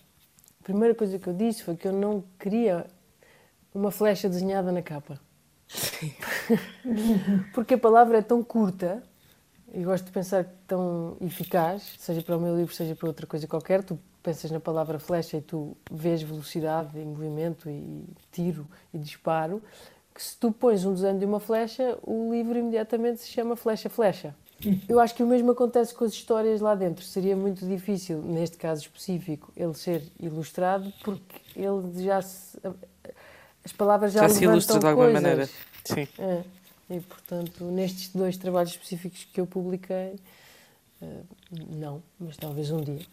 a 0.61 0.65
primeira 0.65 0.95
coisa 0.95 1.17
que 1.19 1.29
eu 1.29 1.35
disse 1.35 1.63
foi 1.63 1.77
que 1.77 1.87
eu 1.87 1.93
não 1.93 2.25
queria 2.41 2.87
uma 3.73 3.93
flecha 3.93 4.29
desenhada 4.29 4.73
na 4.73 4.83
capa. 4.83 5.21
Porque 7.55 7.75
a 7.75 7.79
palavra 7.79 8.19
é 8.19 8.23
tão 8.23 8.43
curta 8.43 9.03
e 9.73 9.83
gosto 9.83 10.05
de 10.05 10.13
pensar 10.13 10.45
que 10.45 10.53
tão 10.67 11.17
eficaz, 11.21 11.95
seja 11.99 12.23
para 12.23 12.37
o 12.37 12.41
meu 12.41 12.57
livro, 12.57 12.75
seja 12.75 12.95
para 12.95 13.09
outra 13.09 13.27
coisa 13.27 13.47
qualquer. 13.47 13.83
Tu 13.83 13.99
pensas 14.23 14.51
na 14.51 14.61
palavra 14.61 14.99
flecha 14.99 15.37
e 15.37 15.41
tu 15.41 15.77
vês 15.91 16.23
velocidade 16.23 16.99
e 16.99 17.05
movimento 17.05 17.69
e 17.69 18.05
tiro 18.33 18.67
e 18.93 18.99
disparo. 18.99 19.63
Que 20.15 20.23
se 20.23 20.37
tu 20.37 20.51
pões 20.51 20.85
um 20.85 20.95
desenho 20.95 21.19
de 21.19 21.25
uma 21.25 21.41
flecha, 21.41 21.99
o 22.03 22.33
livro 22.33 22.59
imediatamente 22.59 23.21
se 23.21 23.29
chama 23.29 23.55
Flecha 23.55 23.91
Flecha. 23.91 24.35
Eu 24.89 24.99
acho 24.99 25.15
que 25.15 25.23
o 25.23 25.27
mesmo 25.27 25.51
acontece 25.51 25.95
com 25.95 26.05
as 26.05 26.13
histórias 26.13 26.63
lá 26.63 26.75
dentro. 26.75 27.05
Seria 27.05 27.37
muito 27.37 27.67
difícil, 27.67 28.23
neste 28.23 28.57
caso 28.57 28.83
específico, 28.83 29.53
ele 29.55 29.75
ser 29.75 30.03
ilustrado, 30.19 30.91
porque 31.05 31.37
ele 31.55 32.03
já 32.03 32.23
se 32.23 32.59
as 33.67 33.73
palavras 33.73 34.13
já, 34.13 34.23
já 34.23 34.29
se 34.29 34.45
ilustra 34.45 34.79
de 34.79 34.87
alguma 34.87 35.07
coisas. 35.07 35.23
maneira. 35.23 35.51
Sim. 35.85 36.09
É. 36.21 36.45
E, 36.89 37.01
portanto, 37.01 37.65
nestes 37.65 38.09
dois 38.09 38.37
trabalhos 38.37 38.73
específicos 38.73 39.25
que 39.25 39.41
eu 39.41 39.47
publiquei, 39.47 40.15
uh, 41.03 41.27
não, 41.71 42.03
mas 42.19 42.37
talvez 42.37 42.71
um 42.71 42.81
dia. 42.81 43.05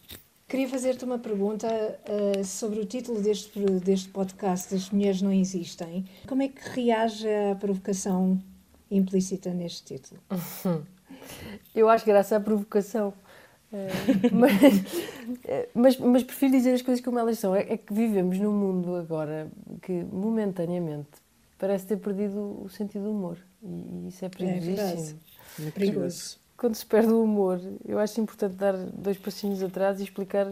Queria 0.47 0.69
fazer-te 0.69 1.03
uma 1.03 1.17
pergunta 1.17 1.67
uh, 1.67 2.43
sobre 2.45 2.79
o 2.79 2.85
título 2.85 3.21
deste, 3.21 3.59
deste 3.83 4.09
podcast, 4.09 4.75
As 4.75 4.89
Mulheres 4.91 5.21
Não 5.21 5.31
Existem. 5.31 6.05
Como 6.27 6.43
é 6.43 6.47
que 6.47 6.61
reage 6.69 7.27
à 7.27 7.55
provocação 7.55 8.39
implícita 8.91 9.51
neste 9.51 9.95
título? 9.95 10.21
Eu 11.73 11.89
acho 11.89 12.05
graça 12.05 12.35
à 12.37 12.39
provocação. 12.39 13.13
É, 13.71 13.89
mas, 14.31 14.53
mas, 15.73 15.97
mas, 15.97 16.23
prefiro 16.23 16.51
dizer 16.51 16.73
as 16.73 16.83
coisas 16.83 17.03
como 17.03 17.17
elas 17.17 17.39
são. 17.39 17.55
É, 17.55 17.61
é, 17.73 17.77
que 17.77 17.91
vivemos 17.91 18.37
num 18.37 18.53
mundo 18.53 18.95
agora 18.95 19.49
que, 19.81 19.91
momentaneamente, 19.91 21.09
parece 21.57 21.85
ter 21.85 21.97
perdido 21.97 22.63
o 22.63 22.69
sentido 22.69 23.05
do 23.05 23.11
humor. 23.11 23.37
E, 23.61 24.07
isso 24.07 24.23
é 24.23 24.29
perigosíssimo. 24.29 25.19
É 25.65 25.71
perigoso. 25.71 26.37
Quando 26.57 26.75
se 26.75 26.85
perde 26.85 27.11
o 27.11 27.23
humor, 27.23 27.59
eu 27.85 27.99
acho 27.99 28.19
importante 28.21 28.55
dar 28.55 28.73
dois 28.75 29.17
passinhos 29.17 29.61
atrás 29.61 29.99
e 29.99 30.03
explicar 30.03 30.45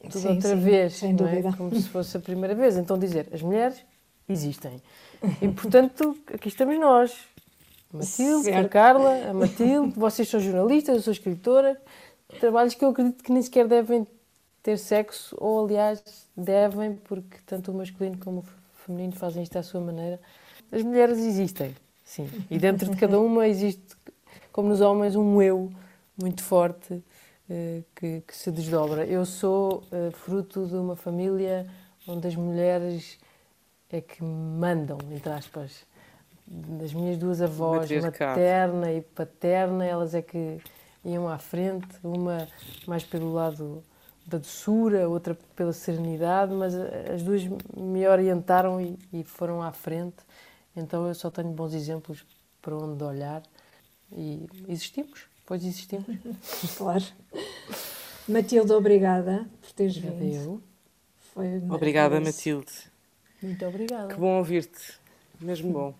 tudo 0.00 0.18
sim, 0.18 0.28
outra 0.28 0.56
sim, 0.56 0.60
vez. 0.60 0.92
Sem 0.94 1.14
dúvida. 1.14 1.52
Como 1.56 1.74
se 1.74 1.88
fosse 1.88 2.16
a 2.16 2.20
primeira 2.20 2.54
vez. 2.54 2.76
Então, 2.76 2.98
dizer: 2.98 3.28
as 3.32 3.42
mulheres 3.42 3.80
existem. 4.28 4.80
E, 5.42 5.48
portanto, 5.48 6.16
aqui 6.32 6.48
estamos 6.48 6.78
nós. 6.78 7.16
Matilde, 7.92 8.44
certo. 8.44 8.66
a 8.66 8.68
Carla, 8.68 9.30
a 9.30 9.34
Matilde, 9.34 9.98
vocês 9.98 10.28
são 10.28 10.38
jornalistas, 10.38 10.96
eu 10.96 11.02
sou 11.02 11.12
escritora 11.12 11.80
trabalhos 12.36 12.74
que 12.74 12.84
eu 12.84 12.90
acredito 12.90 13.24
que 13.24 13.32
nem 13.32 13.42
sequer 13.42 13.66
devem 13.66 14.06
ter 14.62 14.76
sexo, 14.76 15.34
ou 15.38 15.64
aliás, 15.64 16.02
devem, 16.36 16.96
porque 16.96 17.38
tanto 17.46 17.70
o 17.70 17.74
masculino 17.74 18.18
como 18.18 18.40
o 18.40 18.44
feminino 18.88 19.12
fazem 19.12 19.42
isto 19.42 19.58
à 19.58 19.62
sua 19.62 19.80
maneira. 19.80 20.18
As 20.72 20.82
mulheres 20.82 21.18
existem, 21.18 21.74
sim, 22.02 22.28
e 22.50 22.58
dentro 22.58 22.90
de 22.90 22.96
cada 22.96 23.20
uma 23.20 23.46
existe, 23.46 23.96
como 24.50 24.70
nos 24.70 24.80
homens, 24.80 25.14
um 25.14 25.40
eu 25.42 25.70
muito 26.16 26.42
forte 26.42 26.94
uh, 26.94 27.84
que, 27.94 28.22
que, 28.26 28.36
se 28.36 28.50
desdobra. 28.50 29.04
Eu 29.04 29.24
sou 29.26 29.82
uh, 29.92 30.10
fruto 30.12 30.66
de 30.66 30.74
uma 30.74 30.96
família 30.96 31.66
onde 32.06 32.26
as 32.26 32.34
mulheres 32.34 33.18
é 33.90 34.00
que 34.00 34.22
mandam, 34.24 34.98
entre 35.10 35.30
aspas. 35.30 35.86
Das 36.46 36.94
minhas 36.94 37.18
duas 37.18 37.42
avós, 37.42 37.90
materna 37.90 38.90
e 38.90 39.02
paterna, 39.02 39.84
elas 39.84 40.14
é 40.14 40.22
que 40.22 40.58
iam 41.04 41.28
à 41.28 41.38
frente, 41.38 41.86
uma 42.02 42.48
mais 42.86 43.04
pelo 43.04 43.32
lado 43.32 43.82
da 44.28 44.38
doçura, 44.38 45.08
outra 45.08 45.36
pela 45.56 45.72
serenidade, 45.72 46.52
mas 46.52 46.74
as 46.74 47.22
duas 47.22 47.42
me 47.76 48.06
orientaram 48.06 48.80
e, 48.80 48.98
e, 49.12 49.24
foram 49.24 49.62
à 49.62 49.72
frente. 49.72 50.16
Então 50.76 51.08
eu 51.08 51.14
só 51.14 51.30
tenho 51.30 51.50
bons 51.50 51.72
exemplos 51.72 52.24
para 52.60 52.76
onde 52.76 53.02
olhar 53.02 53.42
e 54.12 54.46
existimos, 54.68 55.26
pois 55.46 55.64
existimos. 55.64 56.06
claro. 56.76 57.04
Matilde, 58.28 58.72
obrigada 58.72 59.48
por 59.60 59.72
teres 59.72 59.96
vindo. 59.96 60.22
Eu. 60.22 60.62
Foi 61.32 61.58
obrigada, 61.70 62.20
Matilde. 62.20 62.72
Muito 63.42 63.64
obrigada. 63.64 64.08
Que 64.08 64.20
bom 64.20 64.38
ouvir-te, 64.38 65.00
mesmo 65.40 65.72
bom. 65.72 65.94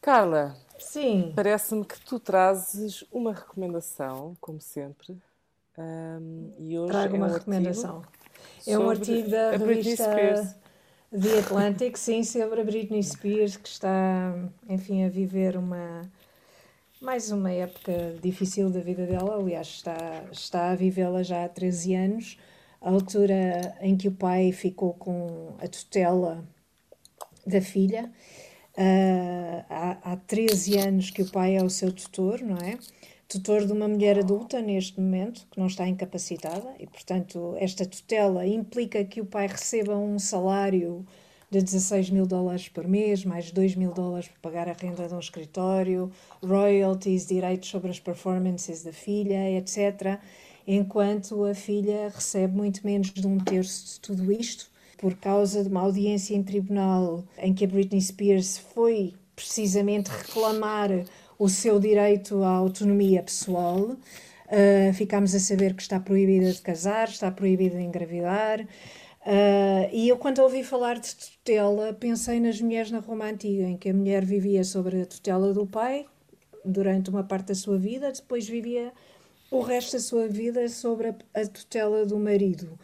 Carla, 0.00 0.56
Sim. 0.78 1.32
Parece-me 1.34 1.84
que 1.84 1.98
tu 2.00 2.18
trazes 2.18 3.04
uma 3.10 3.32
recomendação, 3.32 4.36
como 4.40 4.60
sempre. 4.60 5.16
Um, 5.76 6.52
e 6.58 6.78
hoje 6.78 6.92
Trago 6.92 7.14
é 7.14 7.18
uma 7.18 7.26
um 7.26 7.32
recomendação. 7.32 8.02
É 8.66 8.78
um 8.78 8.88
artigo 8.88 9.28
da 9.28 9.56
revista 9.56 10.56
The 11.10 11.38
Atlantic, 11.38 11.96
sim, 11.96 12.22
sobre 12.22 12.60
a 12.60 12.64
Britney 12.64 13.02
Spears, 13.02 13.56
que 13.56 13.68
está, 13.68 14.34
enfim, 14.68 15.04
a 15.04 15.08
viver 15.08 15.56
uma 15.56 16.02
mais 17.00 17.30
uma 17.30 17.52
época 17.52 18.16
difícil 18.22 18.70
da 18.70 18.80
vida 18.80 19.06
dela. 19.06 19.36
Aliás, 19.36 19.66
está, 19.66 20.24
está 20.32 20.70
a 20.70 20.74
vivê-la 20.74 21.22
já 21.22 21.44
há 21.44 21.48
13 21.48 21.94
anos, 21.94 22.38
a 22.80 22.88
altura 22.88 23.76
em 23.80 23.96
que 23.96 24.08
o 24.08 24.12
pai 24.12 24.52
ficou 24.52 24.94
com 24.94 25.54
a 25.60 25.68
tutela 25.68 26.44
da 27.46 27.60
filha 27.60 28.10
Uh, 28.76 29.64
há, 29.70 30.12
há 30.12 30.16
13 30.16 30.78
anos 30.78 31.10
que 31.10 31.22
o 31.22 31.30
pai 31.30 31.56
é 31.56 31.62
o 31.62 31.70
seu 31.70 31.92
tutor, 31.92 32.40
não 32.40 32.56
é? 32.56 32.76
Tutor 33.28 33.66
de 33.66 33.72
uma 33.72 33.88
mulher 33.88 34.18
adulta 34.18 34.60
neste 34.60 35.00
momento, 35.00 35.46
que 35.50 35.58
não 35.58 35.66
está 35.66 35.88
incapacitada, 35.88 36.74
e 36.78 36.86
portanto, 36.86 37.54
esta 37.58 37.86
tutela 37.86 38.46
implica 38.46 39.04
que 39.04 39.20
o 39.20 39.26
pai 39.26 39.46
receba 39.46 39.96
um 39.96 40.18
salário 40.18 41.04
de 41.50 41.62
16 41.62 42.10
mil 42.10 42.26
dólares 42.26 42.68
por 42.68 42.86
mês, 42.86 43.24
mais 43.24 43.50
2 43.50 43.76
mil 43.76 43.92
dólares 43.92 44.28
para 44.28 44.50
pagar 44.50 44.68
a 44.68 44.72
renda 44.72 45.06
de 45.06 45.14
um 45.14 45.18
escritório, 45.18 46.10
royalties, 46.42 47.26
direitos 47.26 47.68
sobre 47.68 47.90
as 47.90 48.00
performances 48.00 48.82
da 48.82 48.92
filha, 48.92 49.50
etc. 49.56 50.18
Enquanto 50.66 51.44
a 51.44 51.54
filha 51.54 52.10
recebe 52.14 52.56
muito 52.56 52.84
menos 52.84 53.12
de 53.12 53.26
um 53.26 53.38
terço 53.38 53.94
de 53.94 54.00
tudo 54.00 54.32
isto 54.32 54.68
por 54.98 55.14
causa 55.14 55.62
de 55.62 55.68
uma 55.68 55.82
audiência 55.82 56.34
em 56.34 56.42
tribunal 56.42 57.24
em 57.38 57.52
que 57.52 57.64
a 57.64 57.68
Britney 57.68 58.00
Spears 58.00 58.58
foi 58.58 59.14
precisamente 59.36 60.08
reclamar 60.08 60.90
o 61.38 61.48
seu 61.48 61.78
direito 61.78 62.42
à 62.42 62.50
autonomia 62.50 63.22
pessoal. 63.22 63.96
Uh, 64.46 64.92
ficámos 64.92 65.34
a 65.34 65.40
saber 65.40 65.74
que 65.74 65.82
está 65.82 65.98
proibida 65.98 66.52
de 66.52 66.60
casar, 66.60 67.08
está 67.08 67.30
proibida 67.30 67.76
de 67.76 67.82
engravidar. 67.82 68.60
Uh, 68.60 69.88
e 69.90 70.08
eu, 70.08 70.18
quando 70.18 70.40
ouvi 70.40 70.62
falar 70.62 70.98
de 70.98 71.14
tutela, 71.14 71.94
pensei 71.94 72.38
nas 72.38 72.60
mulheres 72.60 72.90
na 72.90 72.98
Roma 72.98 73.24
Antiga, 73.24 73.64
em 73.64 73.76
que 73.76 73.88
a 73.88 73.94
mulher 73.94 74.24
vivia 74.24 74.62
sobre 74.62 75.02
a 75.02 75.06
tutela 75.06 75.52
do 75.52 75.66
pai 75.66 76.06
durante 76.64 77.10
uma 77.10 77.24
parte 77.24 77.48
da 77.48 77.54
sua 77.54 77.78
vida, 77.78 78.12
depois 78.12 78.46
vivia 78.46 78.92
o 79.50 79.60
resto 79.60 79.92
da 79.92 79.98
sua 80.00 80.28
vida 80.28 80.68
sobre 80.68 81.08
a, 81.08 81.14
a 81.34 81.46
tutela 81.46 82.04
do 82.04 82.18
marido. 82.18 82.78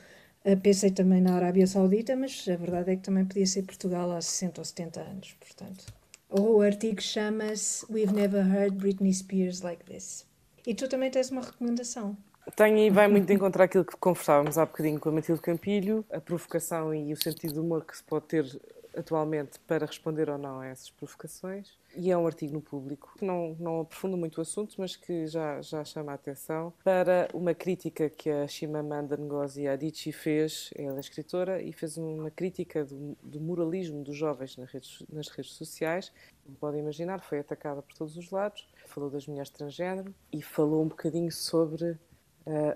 Pensei 0.62 0.90
também 0.90 1.20
na 1.20 1.34
Arábia 1.34 1.66
Saudita, 1.66 2.16
mas 2.16 2.46
a 2.48 2.56
verdade 2.56 2.92
é 2.92 2.96
que 2.96 3.02
também 3.02 3.26
podia 3.26 3.46
ser 3.46 3.62
Portugal 3.62 4.10
há 4.10 4.22
60 4.22 4.60
ou 4.62 4.64
70 4.64 5.00
anos, 5.00 5.36
portanto. 5.38 5.99
O 6.32 6.60
artigo 6.60 7.02
chama-se 7.02 7.84
We've 7.92 8.14
Never 8.14 8.46
Heard 8.46 8.76
Britney 8.76 9.12
Spears 9.12 9.62
Like 9.62 9.84
This. 9.84 10.24
E 10.64 10.72
tu 10.72 10.88
também 10.88 11.10
tens 11.10 11.28
uma 11.32 11.42
recomendação. 11.42 12.16
Tenho 12.54 12.78
e 12.78 12.88
vai 12.88 13.08
muito 13.08 13.26
de 13.26 13.34
encontrar 13.34 13.64
aquilo 13.64 13.84
que 13.84 13.96
conversávamos 13.96 14.56
há 14.56 14.64
bocadinho 14.64 15.00
com 15.00 15.08
a 15.08 15.12
Matilde 15.12 15.42
Campilho, 15.42 16.04
a 16.08 16.20
provocação 16.20 16.94
e 16.94 17.12
o 17.12 17.20
sentido 17.20 17.54
de 17.54 17.58
humor 17.58 17.84
que 17.84 17.96
se 17.96 18.04
pode 18.04 18.26
ter 18.26 18.60
atualmente 18.96 19.58
para 19.60 19.86
responder 19.86 20.28
ou 20.28 20.38
não 20.38 20.60
a 20.60 20.66
essas 20.66 20.90
provocações. 20.90 21.78
E 21.96 22.10
é 22.10 22.16
um 22.16 22.26
artigo 22.26 22.52
no 22.52 22.60
público 22.60 23.12
que 23.18 23.24
não, 23.24 23.56
não 23.58 23.80
aprofunda 23.80 24.16
muito 24.16 24.38
o 24.38 24.40
assunto, 24.40 24.76
mas 24.78 24.94
que 24.94 25.26
já, 25.26 25.60
já 25.60 25.84
chama 25.84 26.12
a 26.12 26.14
atenção 26.14 26.72
para 26.84 27.28
uma 27.34 27.52
crítica 27.52 28.08
que 28.08 28.30
a 28.30 28.46
Shimamanda 28.46 29.16
Ngozi 29.16 29.66
Adichie 29.66 30.12
fez. 30.12 30.70
Ela 30.76 30.98
é 30.98 31.00
escritora 31.00 31.60
e 31.60 31.72
fez 31.72 31.96
uma 31.96 32.30
crítica 32.30 32.84
do, 32.84 33.16
do 33.22 33.40
moralismo 33.40 34.04
dos 34.04 34.16
jovens 34.16 34.56
nas 34.56 34.70
redes, 34.70 35.02
nas 35.10 35.28
redes 35.28 35.52
sociais. 35.54 36.12
Como 36.44 36.56
podem 36.56 36.80
imaginar, 36.80 37.20
foi 37.20 37.40
atacada 37.40 37.82
por 37.82 37.94
todos 37.94 38.16
os 38.16 38.30
lados. 38.30 38.68
Falou 38.86 39.10
das 39.10 39.26
mulheres 39.26 39.50
transgênero 39.50 40.14
e 40.32 40.40
falou 40.42 40.82
um 40.82 40.88
bocadinho 40.88 41.32
sobre 41.32 41.90
uh, 41.92 41.98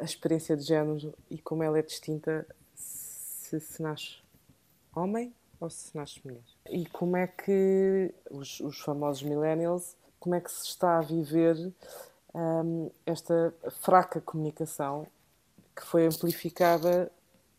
a 0.00 0.04
experiência 0.04 0.56
de 0.56 0.64
género 0.64 1.14
e 1.30 1.38
como 1.38 1.62
ela 1.62 1.78
é 1.78 1.82
distinta 1.82 2.46
se, 2.74 3.60
se 3.60 3.82
nasce 3.82 4.24
homem 4.94 5.34
ou 5.64 5.70
se 5.70 5.96
nasces 5.96 6.22
mulher. 6.22 6.42
E 6.70 6.86
como 6.86 7.16
é 7.16 7.26
que 7.26 8.14
os, 8.30 8.60
os 8.60 8.78
famosos 8.80 9.22
millennials, 9.22 9.96
como 10.20 10.34
é 10.34 10.40
que 10.40 10.50
se 10.50 10.66
está 10.66 10.98
a 10.98 11.00
viver 11.00 11.56
um, 12.34 12.90
esta 13.06 13.54
fraca 13.80 14.20
comunicação 14.20 15.06
que 15.74 15.82
foi 15.82 16.06
amplificada 16.06 17.10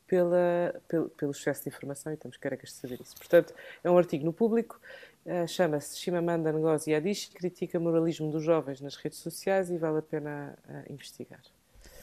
pela, 0.08 0.82
pelo, 0.88 1.10
pelo 1.10 1.32
excesso 1.32 1.64
de 1.64 1.70
informação 1.70 2.14
e 2.14 2.18
temos 2.18 2.38
carecas 2.38 2.70
de 2.70 2.76
saber 2.76 3.02
isso. 3.02 3.16
Portanto, 3.18 3.54
é 3.84 3.90
um 3.90 3.98
artigo 3.98 4.24
no 4.24 4.32
público, 4.32 4.80
uh, 5.26 5.48
chama-se 5.48 5.98
Shimamanda 5.98 6.52
Ngozi 6.54 6.94
Adichie, 6.94 7.32
critica 7.32 7.78
o 7.80 7.82
moralismo 7.82 8.32
dos 8.32 8.44
jovens 8.44 8.82
nas 8.82 8.96
redes 8.96 9.20
sociais 9.20 9.70
e 9.72 9.78
vale 9.78 10.00
a 10.00 10.02
pena 10.02 10.58
uh, 10.70 10.94
investigar. 10.94 11.42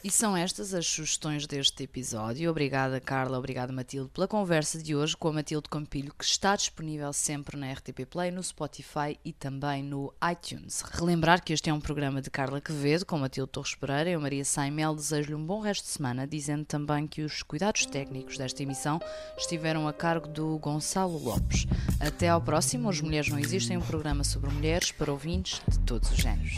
E 0.03 0.11
são 0.11 0.35
estas 0.35 0.73
as 0.73 0.85
sugestões 0.85 1.47
deste 1.47 1.83
episódio. 1.83 2.51
Obrigada, 2.51 2.99
Carla, 2.99 3.37
obrigada, 3.37 3.71
Matilde, 3.71 4.09
pela 4.09 4.27
conversa 4.27 4.77
de 4.77 4.93
hoje 4.93 5.15
com 5.15 5.29
a 5.29 5.31
Matilde 5.31 5.69
Campilho, 5.69 6.13
que 6.19 6.25
está 6.25 6.57
disponível 6.57 7.13
sempre 7.13 7.55
na 7.55 7.71
RTP 7.71 8.05
Play, 8.09 8.29
no 8.29 8.43
Spotify 8.43 9.17
e 9.23 9.31
também 9.31 9.81
no 9.81 10.13
iTunes. 10.29 10.81
Relembrar 10.81 11.41
que 11.41 11.53
este 11.53 11.69
é 11.69 11.73
um 11.73 11.79
programa 11.79 12.21
de 12.21 12.29
Carla 12.29 12.59
Quevedo, 12.59 13.05
com 13.05 13.17
Matilde 13.17 13.49
Torres 13.49 13.75
Pereira. 13.75 14.09
Eu, 14.09 14.19
Maria 14.19 14.43
Saimel, 14.43 14.93
desejo-lhe 14.93 15.35
um 15.35 15.45
bom 15.45 15.61
resto 15.61 15.85
de 15.85 15.91
semana, 15.91 16.27
dizendo 16.27 16.65
também 16.65 17.07
que 17.07 17.21
os 17.21 17.41
cuidados 17.41 17.85
técnicos 17.85 18.37
desta 18.37 18.61
emissão 18.61 18.99
estiveram 19.37 19.87
a 19.87 19.93
cargo 19.93 20.27
do 20.27 20.57
Gonçalo 20.57 21.17
Lopes. 21.17 21.65
Até 22.01 22.27
ao 22.27 22.41
próximo. 22.41 22.89
As 22.89 22.99
Mulheres 22.99 23.29
Não 23.29 23.39
Existem, 23.39 23.77
um 23.77 23.81
programa 23.81 24.25
sobre 24.25 24.51
mulheres 24.51 24.91
para 24.91 25.13
ouvintes 25.13 25.61
de 25.65 25.79
todos 25.79 26.11
os 26.11 26.17
géneros. 26.17 26.57